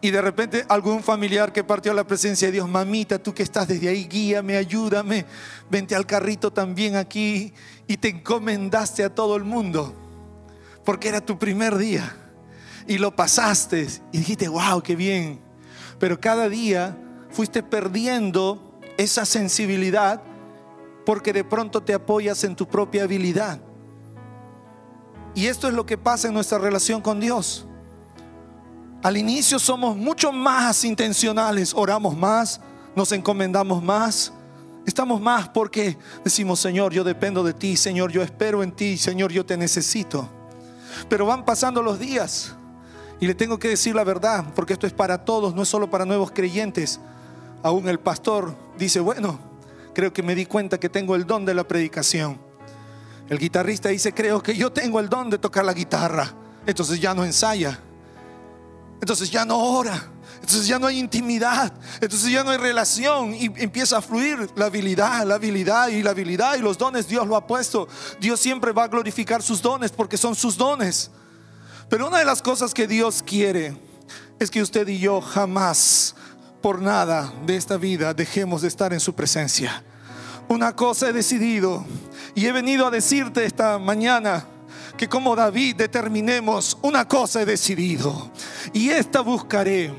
Y 0.00 0.10
de 0.10 0.22
repente 0.22 0.64
algún 0.70 1.02
familiar 1.02 1.52
que 1.52 1.62
partió 1.62 1.92
a 1.92 1.94
la 1.94 2.06
presencia 2.06 2.48
de 2.48 2.52
Dios, 2.52 2.66
mamita, 2.70 3.18
tú 3.18 3.34
que 3.34 3.42
estás 3.42 3.68
desde 3.68 3.90
ahí, 3.90 4.06
guíame, 4.06 4.56
ayúdame, 4.56 5.26
vente 5.68 5.94
al 5.94 6.06
carrito 6.06 6.50
también 6.50 6.96
aquí. 6.96 7.52
Y 7.86 7.98
te 7.98 8.08
encomendaste 8.08 9.04
a 9.04 9.14
todo 9.14 9.36
el 9.36 9.44
mundo, 9.44 9.94
porque 10.86 11.08
era 11.08 11.20
tu 11.20 11.38
primer 11.38 11.76
día. 11.76 12.16
Y 12.88 12.96
lo 12.96 13.14
pasaste 13.14 13.88
y 14.10 14.16
dijiste, 14.16 14.48
wow, 14.48 14.82
qué 14.82 14.96
bien. 14.96 15.45
Pero 15.98 16.20
cada 16.20 16.48
día 16.48 16.96
fuiste 17.30 17.62
perdiendo 17.62 18.78
esa 18.96 19.24
sensibilidad 19.24 20.22
porque 21.04 21.32
de 21.32 21.44
pronto 21.44 21.82
te 21.82 21.94
apoyas 21.94 22.42
en 22.44 22.56
tu 22.56 22.66
propia 22.66 23.04
habilidad. 23.04 23.60
Y 25.34 25.46
esto 25.46 25.68
es 25.68 25.74
lo 25.74 25.86
que 25.86 25.98
pasa 25.98 26.28
en 26.28 26.34
nuestra 26.34 26.58
relación 26.58 27.00
con 27.00 27.20
Dios. 27.20 27.66
Al 29.02 29.16
inicio 29.16 29.58
somos 29.58 29.96
mucho 29.96 30.32
más 30.32 30.84
intencionales, 30.84 31.72
oramos 31.74 32.16
más, 32.16 32.60
nos 32.96 33.12
encomendamos 33.12 33.82
más, 33.82 34.32
estamos 34.86 35.20
más 35.20 35.48
porque 35.50 35.96
decimos, 36.24 36.58
Señor, 36.58 36.92
yo 36.92 37.04
dependo 37.04 37.44
de 37.44 37.52
ti, 37.52 37.76
Señor, 37.76 38.10
yo 38.10 38.22
espero 38.22 38.62
en 38.62 38.72
ti, 38.72 38.96
Señor, 38.96 39.30
yo 39.30 39.46
te 39.46 39.56
necesito. 39.56 40.28
Pero 41.08 41.26
van 41.26 41.44
pasando 41.44 41.82
los 41.82 41.98
días 41.98 42.56
y 43.20 43.26
le 43.26 43.34
tengo 43.34 43.58
que 43.58 43.68
decir 43.68 43.94
la 43.94 44.04
verdad, 44.04 44.44
porque 44.54 44.74
esto 44.74 44.86
es 44.86 44.92
para 44.92 45.24
todos, 45.24 45.54
no 45.54 45.62
es 45.62 45.68
solo 45.68 45.88
para 45.88 46.04
nuevos 46.04 46.30
creyentes. 46.30 47.00
Aún 47.62 47.88
el 47.88 47.98
pastor 47.98 48.54
dice, 48.78 49.00
bueno, 49.00 49.38
creo 49.94 50.12
que 50.12 50.22
me 50.22 50.34
di 50.34 50.46
cuenta 50.46 50.78
que 50.78 50.88
tengo 50.88 51.16
el 51.16 51.26
don 51.26 51.44
de 51.44 51.54
la 51.54 51.66
predicación. 51.66 52.38
El 53.28 53.38
guitarrista 53.38 53.88
dice, 53.88 54.12
creo 54.12 54.42
que 54.42 54.54
yo 54.54 54.70
tengo 54.70 55.00
el 55.00 55.08
don 55.08 55.30
de 55.30 55.38
tocar 55.38 55.64
la 55.64 55.72
guitarra. 55.72 56.32
Entonces 56.66 57.00
ya 57.00 57.14
no 57.14 57.24
ensaya. 57.24 57.80
Entonces 59.00 59.30
ya 59.30 59.44
no 59.44 59.58
ora. 59.58 60.10
Entonces 60.34 60.66
ya 60.66 60.78
no 60.78 60.86
hay 60.86 60.98
intimidad. 60.98 61.72
Entonces 62.00 62.30
ya 62.30 62.44
no 62.44 62.50
hay 62.50 62.58
relación. 62.58 63.34
Y 63.34 63.46
empieza 63.56 63.98
a 63.98 64.02
fluir 64.02 64.50
la 64.54 64.66
habilidad, 64.66 65.26
la 65.26 65.36
habilidad 65.36 65.88
y 65.88 66.02
la 66.02 66.10
habilidad. 66.10 66.56
Y 66.56 66.60
los 66.60 66.78
dones 66.78 67.08
Dios 67.08 67.26
lo 67.26 67.34
ha 67.34 67.46
puesto. 67.46 67.88
Dios 68.20 68.38
siempre 68.38 68.72
va 68.72 68.84
a 68.84 68.88
glorificar 68.88 69.42
sus 69.42 69.60
dones 69.60 69.90
porque 69.90 70.16
son 70.16 70.34
sus 70.34 70.56
dones. 70.56 71.10
Pero 71.88 72.08
una 72.08 72.18
de 72.18 72.24
las 72.24 72.42
cosas 72.42 72.74
que 72.74 72.86
Dios 72.86 73.22
quiere 73.22 73.76
es 74.38 74.50
que 74.50 74.60
usted 74.60 74.88
y 74.88 74.98
yo 74.98 75.20
jamás 75.20 76.14
por 76.60 76.82
nada 76.82 77.32
de 77.46 77.56
esta 77.56 77.76
vida 77.76 78.12
dejemos 78.12 78.62
de 78.62 78.68
estar 78.68 78.92
en 78.92 79.00
su 79.00 79.14
presencia. 79.14 79.84
Una 80.48 80.74
cosa 80.74 81.08
he 81.08 81.12
decidido 81.12 81.84
y 82.34 82.46
he 82.46 82.52
venido 82.52 82.86
a 82.86 82.90
decirte 82.90 83.44
esta 83.44 83.78
mañana 83.78 84.46
que 84.96 85.08
como 85.08 85.36
David 85.36 85.76
determinemos, 85.76 86.76
una 86.82 87.06
cosa 87.06 87.42
he 87.42 87.46
decidido 87.46 88.30
y 88.72 88.90
esta 88.90 89.20
buscaré, 89.20 89.94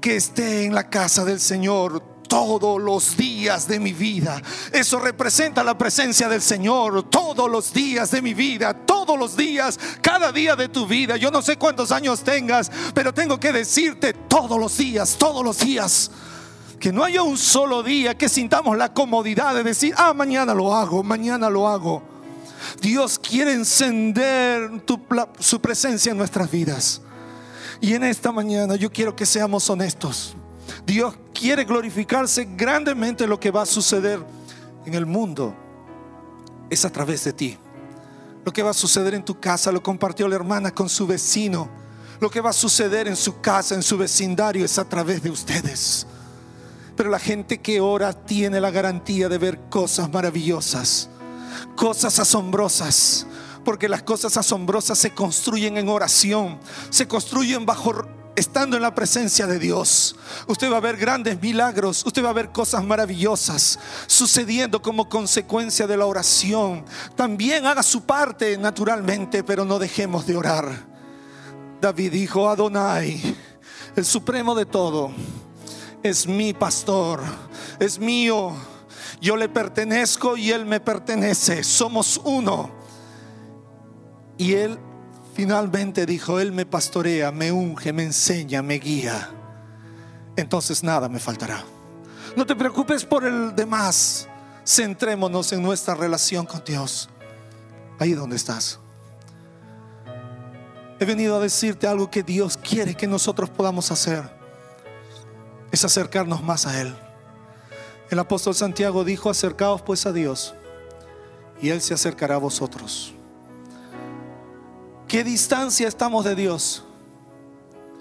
que 0.00 0.16
esté 0.16 0.64
en 0.64 0.74
la 0.74 0.88
casa 0.90 1.24
del 1.24 1.40
Señor 1.40 2.13
todos 2.34 2.82
los 2.82 3.16
días 3.16 3.68
de 3.68 3.78
mi 3.78 3.92
vida. 3.92 4.42
Eso 4.72 4.98
representa 4.98 5.62
la 5.62 5.78
presencia 5.78 6.28
del 6.28 6.42
Señor 6.42 7.08
todos 7.08 7.48
los 7.48 7.72
días 7.72 8.10
de 8.10 8.20
mi 8.20 8.34
vida, 8.34 8.74
todos 8.74 9.16
los 9.16 9.36
días, 9.36 9.78
cada 10.02 10.32
día 10.32 10.56
de 10.56 10.68
tu 10.68 10.84
vida. 10.84 11.16
Yo 11.16 11.30
no 11.30 11.42
sé 11.42 11.56
cuántos 11.56 11.92
años 11.92 12.24
tengas, 12.24 12.72
pero 12.92 13.14
tengo 13.14 13.38
que 13.38 13.52
decirte 13.52 14.14
todos 14.14 14.58
los 14.58 14.76
días, 14.76 15.14
todos 15.16 15.44
los 15.44 15.60
días. 15.60 16.10
Que 16.80 16.92
no 16.92 17.04
haya 17.04 17.22
un 17.22 17.38
solo 17.38 17.84
día 17.84 18.18
que 18.18 18.28
sintamos 18.28 18.76
la 18.76 18.92
comodidad 18.92 19.54
de 19.54 19.62
decir, 19.62 19.94
ah, 19.96 20.12
mañana 20.12 20.54
lo 20.54 20.74
hago, 20.74 21.04
mañana 21.04 21.48
lo 21.48 21.68
hago. 21.68 22.02
Dios 22.80 23.16
quiere 23.16 23.52
encender 23.52 24.82
su 25.38 25.60
presencia 25.60 26.10
en 26.10 26.18
nuestras 26.18 26.50
vidas. 26.50 27.00
Y 27.80 27.94
en 27.94 28.02
esta 28.02 28.32
mañana 28.32 28.74
yo 28.74 28.90
quiero 28.90 29.14
que 29.14 29.24
seamos 29.24 29.70
honestos. 29.70 30.34
Dios 30.84 31.14
quiere 31.34 31.64
glorificarse 31.64 32.48
grandemente 32.56 33.26
lo 33.26 33.38
que 33.38 33.50
va 33.50 33.62
a 33.62 33.66
suceder 33.66 34.24
en 34.86 34.94
el 34.94 35.04
mundo. 35.04 35.54
Es 36.70 36.84
a 36.84 36.90
través 36.90 37.24
de 37.24 37.32
ti. 37.32 37.58
Lo 38.44 38.52
que 38.52 38.62
va 38.62 38.70
a 38.70 38.74
suceder 38.74 39.14
en 39.14 39.24
tu 39.24 39.38
casa 39.40 39.72
lo 39.72 39.82
compartió 39.82 40.28
la 40.28 40.36
hermana 40.36 40.72
con 40.72 40.88
su 40.88 41.06
vecino. 41.06 41.68
Lo 42.20 42.30
que 42.30 42.40
va 42.40 42.50
a 42.50 42.54
suceder 42.54 43.08
en 43.08 43.16
su 43.16 43.40
casa, 43.40 43.74
en 43.74 43.82
su 43.82 43.98
vecindario, 43.98 44.64
es 44.64 44.78
a 44.78 44.88
través 44.88 45.22
de 45.22 45.30
ustedes. 45.30 46.06
Pero 46.96 47.10
la 47.10 47.18
gente 47.18 47.60
que 47.60 47.80
ora 47.80 48.12
tiene 48.12 48.60
la 48.60 48.70
garantía 48.70 49.28
de 49.28 49.38
ver 49.38 49.58
cosas 49.68 50.10
maravillosas, 50.12 51.08
cosas 51.74 52.18
asombrosas, 52.18 53.26
porque 53.64 53.88
las 53.88 54.02
cosas 54.02 54.36
asombrosas 54.36 54.98
se 54.98 55.10
construyen 55.10 55.76
en 55.76 55.88
oración, 55.88 56.58
se 56.90 57.08
construyen 57.08 57.66
bajo 57.66 58.06
estando 58.36 58.76
en 58.76 58.82
la 58.82 58.94
presencia 58.94 59.46
de 59.46 59.58
Dios, 59.58 60.16
usted 60.46 60.70
va 60.70 60.78
a 60.78 60.80
ver 60.80 60.96
grandes 60.96 61.40
milagros, 61.40 62.04
usted 62.06 62.24
va 62.24 62.30
a 62.30 62.34
ver 62.34 62.50
cosas 62.50 62.84
maravillosas 62.84 63.78
sucediendo 64.06 64.82
como 64.82 65.08
consecuencia 65.08 65.86
de 65.86 65.96
la 65.96 66.06
oración. 66.06 66.84
También 67.16 67.66
haga 67.66 67.82
su 67.82 68.02
parte 68.02 68.56
naturalmente, 68.58 69.44
pero 69.44 69.64
no 69.64 69.78
dejemos 69.78 70.26
de 70.26 70.36
orar. 70.36 70.94
David 71.80 72.12
dijo, 72.12 72.48
Adonai, 72.48 73.36
el 73.96 74.04
supremo 74.04 74.54
de 74.54 74.66
todo, 74.66 75.12
es 76.02 76.26
mi 76.26 76.52
pastor, 76.52 77.20
es 77.78 77.98
mío. 77.98 78.52
Yo 79.20 79.36
le 79.36 79.48
pertenezco 79.48 80.36
y 80.36 80.50
él 80.50 80.66
me 80.66 80.80
pertenece. 80.80 81.64
Somos 81.64 82.20
uno. 82.24 82.70
Y 84.36 84.54
él 84.54 84.78
Finalmente 85.34 86.06
dijo, 86.06 86.38
Él 86.38 86.52
me 86.52 86.64
pastorea, 86.64 87.32
me 87.32 87.50
unge, 87.50 87.92
me 87.92 88.04
enseña, 88.04 88.62
me 88.62 88.78
guía. 88.78 89.30
Entonces 90.36 90.84
nada 90.84 91.08
me 91.08 91.18
faltará. 91.18 91.64
No 92.36 92.46
te 92.46 92.54
preocupes 92.54 93.04
por 93.04 93.24
el 93.24 93.54
demás. 93.54 94.28
Centrémonos 94.64 95.52
en 95.52 95.62
nuestra 95.62 95.94
relación 95.94 96.46
con 96.46 96.62
Dios. 96.64 97.08
Ahí 97.98 98.12
donde 98.12 98.36
estás. 98.36 98.78
He 101.00 101.04
venido 101.04 101.36
a 101.36 101.40
decirte 101.40 101.88
algo 101.88 102.10
que 102.10 102.22
Dios 102.22 102.56
quiere 102.56 102.94
que 102.94 103.08
nosotros 103.08 103.50
podamos 103.50 103.90
hacer. 103.90 104.22
Es 105.72 105.84
acercarnos 105.84 106.44
más 106.44 106.66
a 106.66 106.80
Él. 106.80 106.94
El 108.10 108.20
apóstol 108.20 108.54
Santiago 108.54 109.02
dijo, 109.02 109.30
acercaos 109.30 109.82
pues 109.82 110.06
a 110.06 110.12
Dios 110.12 110.54
y 111.60 111.70
Él 111.70 111.80
se 111.80 111.94
acercará 111.94 112.36
a 112.36 112.38
vosotros. 112.38 113.13
¿Qué 115.14 115.22
distancia 115.22 115.86
estamos 115.86 116.24
de 116.24 116.34
Dios? 116.34 116.82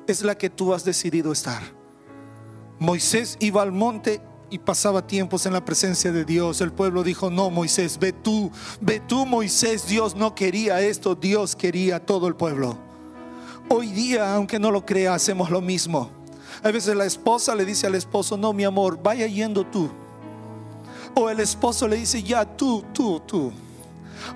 Es 0.07 0.23
la 0.23 0.35
que 0.35 0.49
tú 0.49 0.73
has 0.73 0.83
decidido 0.83 1.31
estar. 1.31 1.61
Moisés 2.79 3.37
iba 3.39 3.61
al 3.61 3.71
monte 3.71 4.19
y 4.49 4.57
pasaba 4.57 5.05
tiempos 5.05 5.45
en 5.45 5.53
la 5.53 5.63
presencia 5.63 6.11
de 6.11 6.25
Dios. 6.25 6.59
El 6.59 6.73
pueblo 6.73 7.03
dijo, 7.03 7.29
no, 7.29 7.51
Moisés, 7.51 7.99
ve 7.99 8.13
tú, 8.13 8.49
ve 8.81 8.99
tú, 8.99 9.27
Moisés. 9.27 9.85
Dios 9.85 10.15
no 10.15 10.33
quería 10.33 10.81
esto, 10.81 11.13
Dios 11.13 11.55
quería 11.55 12.03
todo 12.03 12.27
el 12.27 12.35
pueblo. 12.35 12.79
Hoy 13.69 13.91
día, 13.91 14.33
aunque 14.33 14.57
no 14.57 14.71
lo 14.71 14.83
crea, 14.83 15.13
hacemos 15.13 15.51
lo 15.51 15.61
mismo. 15.61 16.09
A 16.63 16.71
veces 16.71 16.95
la 16.95 17.05
esposa 17.05 17.53
le 17.53 17.63
dice 17.63 17.85
al 17.85 17.93
esposo, 17.93 18.37
no, 18.37 18.53
mi 18.53 18.63
amor, 18.63 18.99
vaya 19.03 19.27
yendo 19.27 19.63
tú. 19.67 19.87
O 21.13 21.29
el 21.29 21.41
esposo 21.41 21.87
le 21.87 21.97
dice, 21.97 22.23
ya 22.23 22.43
tú, 22.43 22.83
tú, 22.91 23.19
tú. 23.19 23.53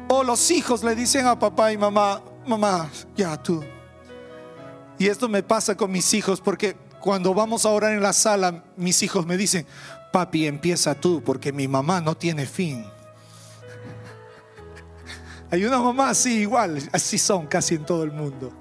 O 0.08 0.24
los 0.24 0.52
hijos 0.52 0.84
le 0.84 0.94
dicen 0.94 1.26
a 1.26 1.40
papá 1.40 1.74
y 1.74 1.78
mamá, 1.80 2.22
mamá, 2.48 2.90
ya 3.16 3.42
tú. 3.42 3.64
Y 4.98 5.08
esto 5.08 5.30
me 5.30 5.44
pasa 5.44 5.76
con 5.76 5.92
mis 5.92 6.14
hijos 6.14 6.42
porque 6.42 6.76
cuando 7.00 7.34
vamos 7.34 7.66
a 7.66 7.70
orar 7.70 7.94
en 7.94 8.02
la 8.02 8.14
sala, 8.14 8.64
mis 8.76 9.04
hijos 9.04 9.26
me 9.26 9.38
dicen, 9.38 9.66
papi, 10.12 10.48
empieza 10.48 10.96
tú 10.96 11.22
porque 11.24 11.52
mi 11.52 11.68
mamá 11.68 12.02
no 12.02 12.16
tiene 12.16 12.46
fin. 12.46 12.86
Hay 15.52 15.66
una 15.66 15.80
mamá 15.80 16.10
así 16.10 16.40
igual, 16.40 16.82
así 16.92 17.18
son 17.18 17.46
casi 17.48 17.76
en 17.76 17.86
todo 17.86 18.04
el 18.04 18.12
mundo. 18.12 18.52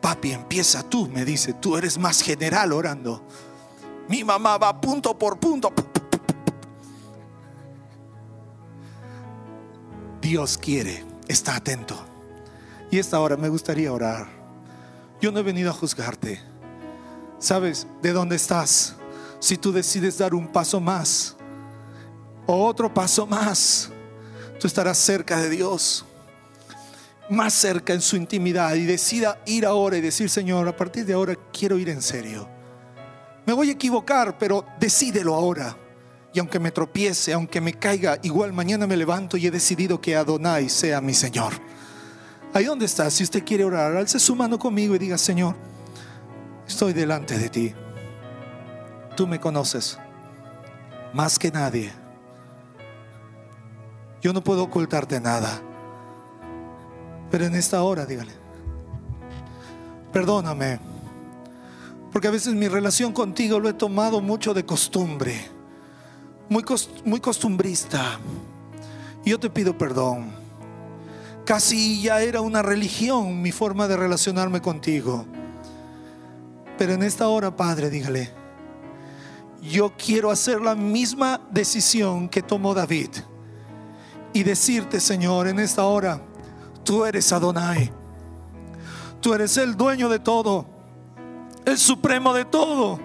Papi, 0.00 0.32
empieza 0.32 0.82
tú, 0.82 1.08
me 1.08 1.24
dice, 1.24 1.52
tú 1.54 1.76
eres 1.76 1.98
más 1.98 2.22
general 2.22 2.72
orando. 2.72 3.22
Mi 4.08 4.24
mamá 4.24 4.56
va 4.56 4.80
punto 4.80 5.18
por 5.18 5.38
punto. 5.38 5.72
Dios 10.20 10.58
quiere 10.58 11.04
está 11.28 11.56
atento. 11.56 12.05
Y 12.90 12.98
esta 12.98 13.18
hora 13.20 13.36
me 13.36 13.48
gustaría 13.48 13.92
orar. 13.92 14.26
Yo 15.20 15.32
no 15.32 15.40
he 15.40 15.42
venido 15.42 15.70
a 15.70 15.74
juzgarte. 15.74 16.40
¿Sabes 17.38 17.86
de 18.02 18.12
dónde 18.12 18.36
estás? 18.36 18.96
Si 19.40 19.56
tú 19.56 19.72
decides 19.72 20.18
dar 20.18 20.34
un 20.34 20.48
paso 20.48 20.80
más 20.80 21.36
o 22.46 22.66
otro 22.66 22.92
paso 22.92 23.26
más, 23.26 23.90
tú 24.58 24.66
estarás 24.66 24.98
cerca 24.98 25.38
de 25.38 25.50
Dios, 25.50 26.04
más 27.28 27.52
cerca 27.52 27.92
en 27.92 28.00
su 28.00 28.16
intimidad 28.16 28.74
y 28.74 28.84
decida 28.84 29.40
ir 29.46 29.66
ahora 29.66 29.96
y 29.96 30.00
decir, 30.00 30.30
Señor, 30.30 30.68
a 30.68 30.76
partir 30.76 31.04
de 31.04 31.14
ahora 31.14 31.34
quiero 31.52 31.78
ir 31.78 31.88
en 31.88 32.00
serio. 32.00 32.48
Me 33.46 33.52
voy 33.52 33.68
a 33.68 33.72
equivocar, 33.72 34.38
pero 34.38 34.64
decídelo 34.78 35.34
ahora. 35.34 35.76
Y 36.32 36.38
aunque 36.38 36.58
me 36.58 36.70
tropiece, 36.70 37.32
aunque 37.32 37.60
me 37.60 37.74
caiga, 37.74 38.18
igual 38.22 38.52
mañana 38.52 38.86
me 38.86 38.96
levanto 38.96 39.36
y 39.36 39.46
he 39.46 39.50
decidido 39.50 40.00
que 40.00 40.16
Adonai 40.16 40.68
sea 40.68 41.00
mi 41.00 41.14
Señor. 41.14 41.54
Ahí 42.52 42.64
donde 42.64 42.86
está, 42.86 43.10
si 43.10 43.24
usted 43.24 43.44
quiere 43.44 43.64
orar, 43.64 43.96
alce 43.96 44.18
su 44.18 44.34
mano 44.34 44.58
conmigo 44.58 44.94
y 44.94 44.98
diga, 44.98 45.18
Señor, 45.18 45.54
estoy 46.66 46.92
delante 46.92 47.38
de 47.38 47.48
ti. 47.48 47.74
Tú 49.16 49.26
me 49.26 49.40
conoces 49.40 49.98
más 51.12 51.38
que 51.38 51.50
nadie. 51.50 51.92
Yo 54.20 54.32
no 54.32 54.42
puedo 54.42 54.62
ocultarte 54.62 55.20
nada. 55.20 55.60
Pero 57.30 57.46
en 57.46 57.54
esta 57.54 57.82
hora, 57.82 58.06
dígale, 58.06 58.32
perdóname. 60.12 60.78
Porque 62.12 62.28
a 62.28 62.30
veces 62.30 62.54
mi 62.54 62.68
relación 62.68 63.12
contigo 63.12 63.60
lo 63.60 63.68
he 63.68 63.74
tomado 63.74 64.20
mucho 64.20 64.54
de 64.54 64.64
costumbre, 64.64 65.50
muy, 66.48 67.20
costumbrista. 67.20 68.18
Y 69.24 69.30
yo 69.30 69.40
te 69.40 69.50
pido 69.50 69.76
perdón. 69.76 70.35
Casi 71.46 72.02
ya 72.02 72.20
era 72.22 72.40
una 72.40 72.60
religión 72.60 73.40
mi 73.40 73.52
forma 73.52 73.86
de 73.86 73.96
relacionarme 73.96 74.60
contigo. 74.60 75.24
Pero 76.76 76.94
en 76.94 77.04
esta 77.04 77.28
hora, 77.28 77.54
Padre, 77.54 77.88
dígale, 77.88 78.32
yo 79.62 79.92
quiero 79.96 80.32
hacer 80.32 80.60
la 80.60 80.74
misma 80.74 81.40
decisión 81.50 82.28
que 82.28 82.42
tomó 82.42 82.74
David 82.74 83.10
y 84.32 84.42
decirte, 84.42 84.98
Señor, 84.98 85.46
en 85.46 85.60
esta 85.60 85.84
hora, 85.84 86.20
tú 86.82 87.04
eres 87.04 87.32
Adonai. 87.32 87.92
Tú 89.20 89.32
eres 89.32 89.56
el 89.56 89.76
dueño 89.76 90.08
de 90.08 90.18
todo, 90.18 90.66
el 91.64 91.78
supremo 91.78 92.34
de 92.34 92.44
todo. 92.44 92.98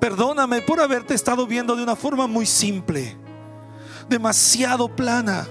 Perdóname 0.00 0.62
por 0.62 0.80
haberte 0.80 1.12
estado 1.12 1.46
viendo 1.46 1.76
de 1.76 1.82
una 1.82 1.96
forma 1.96 2.26
muy 2.26 2.46
simple, 2.46 3.14
demasiado 4.08 4.88
plana. 4.88 5.46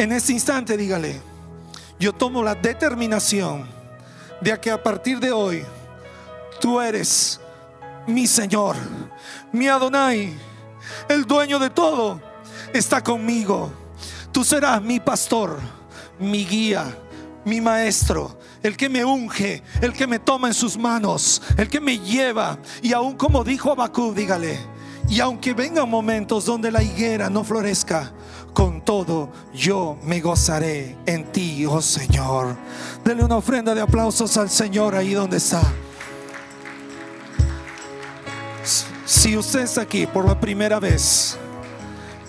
En 0.00 0.12
este 0.12 0.32
instante, 0.32 0.78
dígale, 0.78 1.20
yo 1.98 2.14
tomo 2.14 2.42
la 2.42 2.54
determinación 2.54 3.68
de 4.40 4.58
que 4.58 4.70
a 4.70 4.82
partir 4.82 5.20
de 5.20 5.30
hoy 5.30 5.62
tú 6.58 6.80
eres 6.80 7.38
mi 8.06 8.26
Señor, 8.26 8.76
mi 9.52 9.68
Adonai, 9.68 10.32
el 11.06 11.26
dueño 11.26 11.58
de 11.58 11.68
todo, 11.68 12.18
está 12.72 13.04
conmigo. 13.04 13.70
Tú 14.32 14.42
serás 14.42 14.80
mi 14.80 15.00
pastor, 15.00 15.58
mi 16.18 16.46
guía, 16.46 16.96
mi 17.44 17.60
maestro, 17.60 18.38
el 18.62 18.78
que 18.78 18.88
me 18.88 19.04
unge, 19.04 19.62
el 19.82 19.92
que 19.92 20.06
me 20.06 20.18
toma 20.18 20.48
en 20.48 20.54
sus 20.54 20.78
manos, 20.78 21.42
el 21.58 21.68
que 21.68 21.78
me 21.78 21.98
lleva. 21.98 22.58
Y 22.80 22.94
aún 22.94 23.18
como 23.18 23.44
dijo 23.44 23.70
Abacú, 23.70 24.14
dígale, 24.14 24.58
y 25.10 25.20
aunque 25.20 25.52
vengan 25.52 25.90
momentos 25.90 26.46
donde 26.46 26.70
la 26.70 26.82
higuera 26.82 27.28
no 27.28 27.44
florezca, 27.44 28.14
con 28.52 28.84
todo 28.84 29.30
yo 29.54 29.96
me 30.02 30.20
gozaré 30.20 30.96
en 31.06 31.30
ti, 31.32 31.64
oh 31.66 31.80
Señor. 31.80 32.56
Dele 33.04 33.24
una 33.24 33.36
ofrenda 33.36 33.74
de 33.74 33.80
aplausos 33.80 34.36
al 34.36 34.50
Señor 34.50 34.94
ahí 34.94 35.14
donde 35.14 35.36
está. 35.36 35.62
Si 39.04 39.36
usted 39.36 39.60
está 39.60 39.82
aquí 39.82 40.06
por 40.06 40.24
la 40.24 40.38
primera 40.38 40.78
vez 40.78 41.36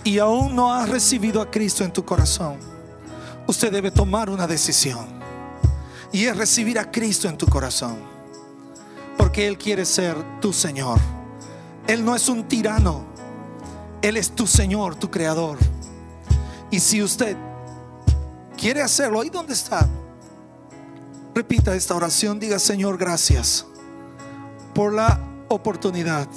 y 0.03 0.17
aún 0.17 0.55
no 0.55 0.73
ha 0.73 0.85
recibido 0.85 1.41
a 1.41 1.49
Cristo 1.49 1.83
en 1.83 1.93
tu 1.93 2.03
corazón, 2.03 2.57
usted 3.47 3.71
debe 3.71 3.91
tomar 3.91 4.29
una 4.29 4.47
decisión. 4.47 5.05
Y 6.11 6.25
es 6.25 6.35
recibir 6.35 6.77
a 6.79 6.91
Cristo 6.91 7.29
en 7.29 7.37
tu 7.37 7.47
corazón. 7.47 7.97
Porque 9.17 9.47
Él 9.47 9.57
quiere 9.57 9.85
ser 9.85 10.15
tu 10.41 10.51
Señor. 10.51 10.99
Él 11.87 12.03
no 12.03 12.15
es 12.15 12.27
un 12.27 12.47
tirano. 12.47 13.05
Él 14.01 14.17
es 14.17 14.31
tu 14.31 14.47
Señor, 14.47 14.95
tu 14.95 15.09
Creador. 15.09 15.57
Y 16.71 16.79
si 16.79 17.03
usted 17.03 17.35
quiere 18.57 18.81
hacerlo, 18.81 19.21
ahí 19.21 19.29
donde 19.29 19.53
está, 19.53 19.87
repita 21.35 21.75
esta 21.75 21.95
oración. 21.95 22.39
Diga, 22.39 22.57
Señor, 22.57 22.97
gracias 22.97 23.65
por 24.73 24.93
la 24.93 25.19
oportunidad 25.49 26.27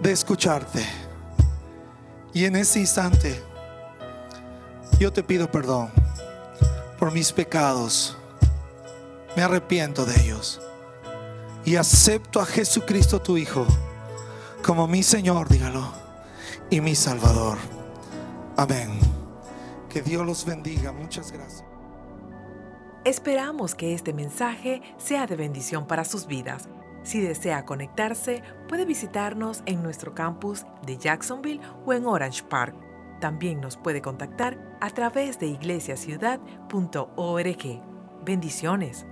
de 0.00 0.12
escucharte. 0.12 0.86
Y 2.32 2.44
en 2.44 2.56
este 2.56 2.78
instante, 2.78 3.42
yo 4.98 5.12
te 5.12 5.22
pido 5.22 5.50
perdón 5.50 5.90
por 6.98 7.12
mis 7.12 7.32
pecados. 7.32 8.16
Me 9.36 9.42
arrepiento 9.42 10.04
de 10.04 10.20
ellos. 10.22 10.60
Y 11.64 11.76
acepto 11.76 12.40
a 12.40 12.46
Jesucristo 12.46 13.20
tu 13.20 13.36
Hijo 13.36 13.66
como 14.62 14.86
mi 14.86 15.02
Señor, 15.02 15.48
dígalo, 15.48 15.92
y 16.70 16.80
mi 16.80 16.94
Salvador. 16.94 17.58
Amén. 18.56 19.21
Que 19.92 20.00
Dios 20.00 20.24
los 20.24 20.46
bendiga. 20.46 20.90
Muchas 20.90 21.30
gracias. 21.30 21.64
Esperamos 23.04 23.74
que 23.74 23.94
este 23.94 24.12
mensaje 24.12 24.80
sea 24.96 25.26
de 25.26 25.36
bendición 25.36 25.86
para 25.86 26.04
sus 26.04 26.26
vidas. 26.26 26.68
Si 27.02 27.20
desea 27.20 27.64
conectarse, 27.64 28.42
puede 28.68 28.84
visitarnos 28.84 29.62
en 29.66 29.82
nuestro 29.82 30.14
campus 30.14 30.64
de 30.86 30.96
Jacksonville 30.96 31.60
o 31.84 31.92
en 31.92 32.06
Orange 32.06 32.44
Park. 32.44 32.74
También 33.20 33.60
nos 33.60 33.76
puede 33.76 34.00
contactar 34.00 34.58
a 34.80 34.90
través 34.90 35.38
de 35.38 35.48
iglesiaciudad.org. 35.48 37.82
Bendiciones. 38.24 39.06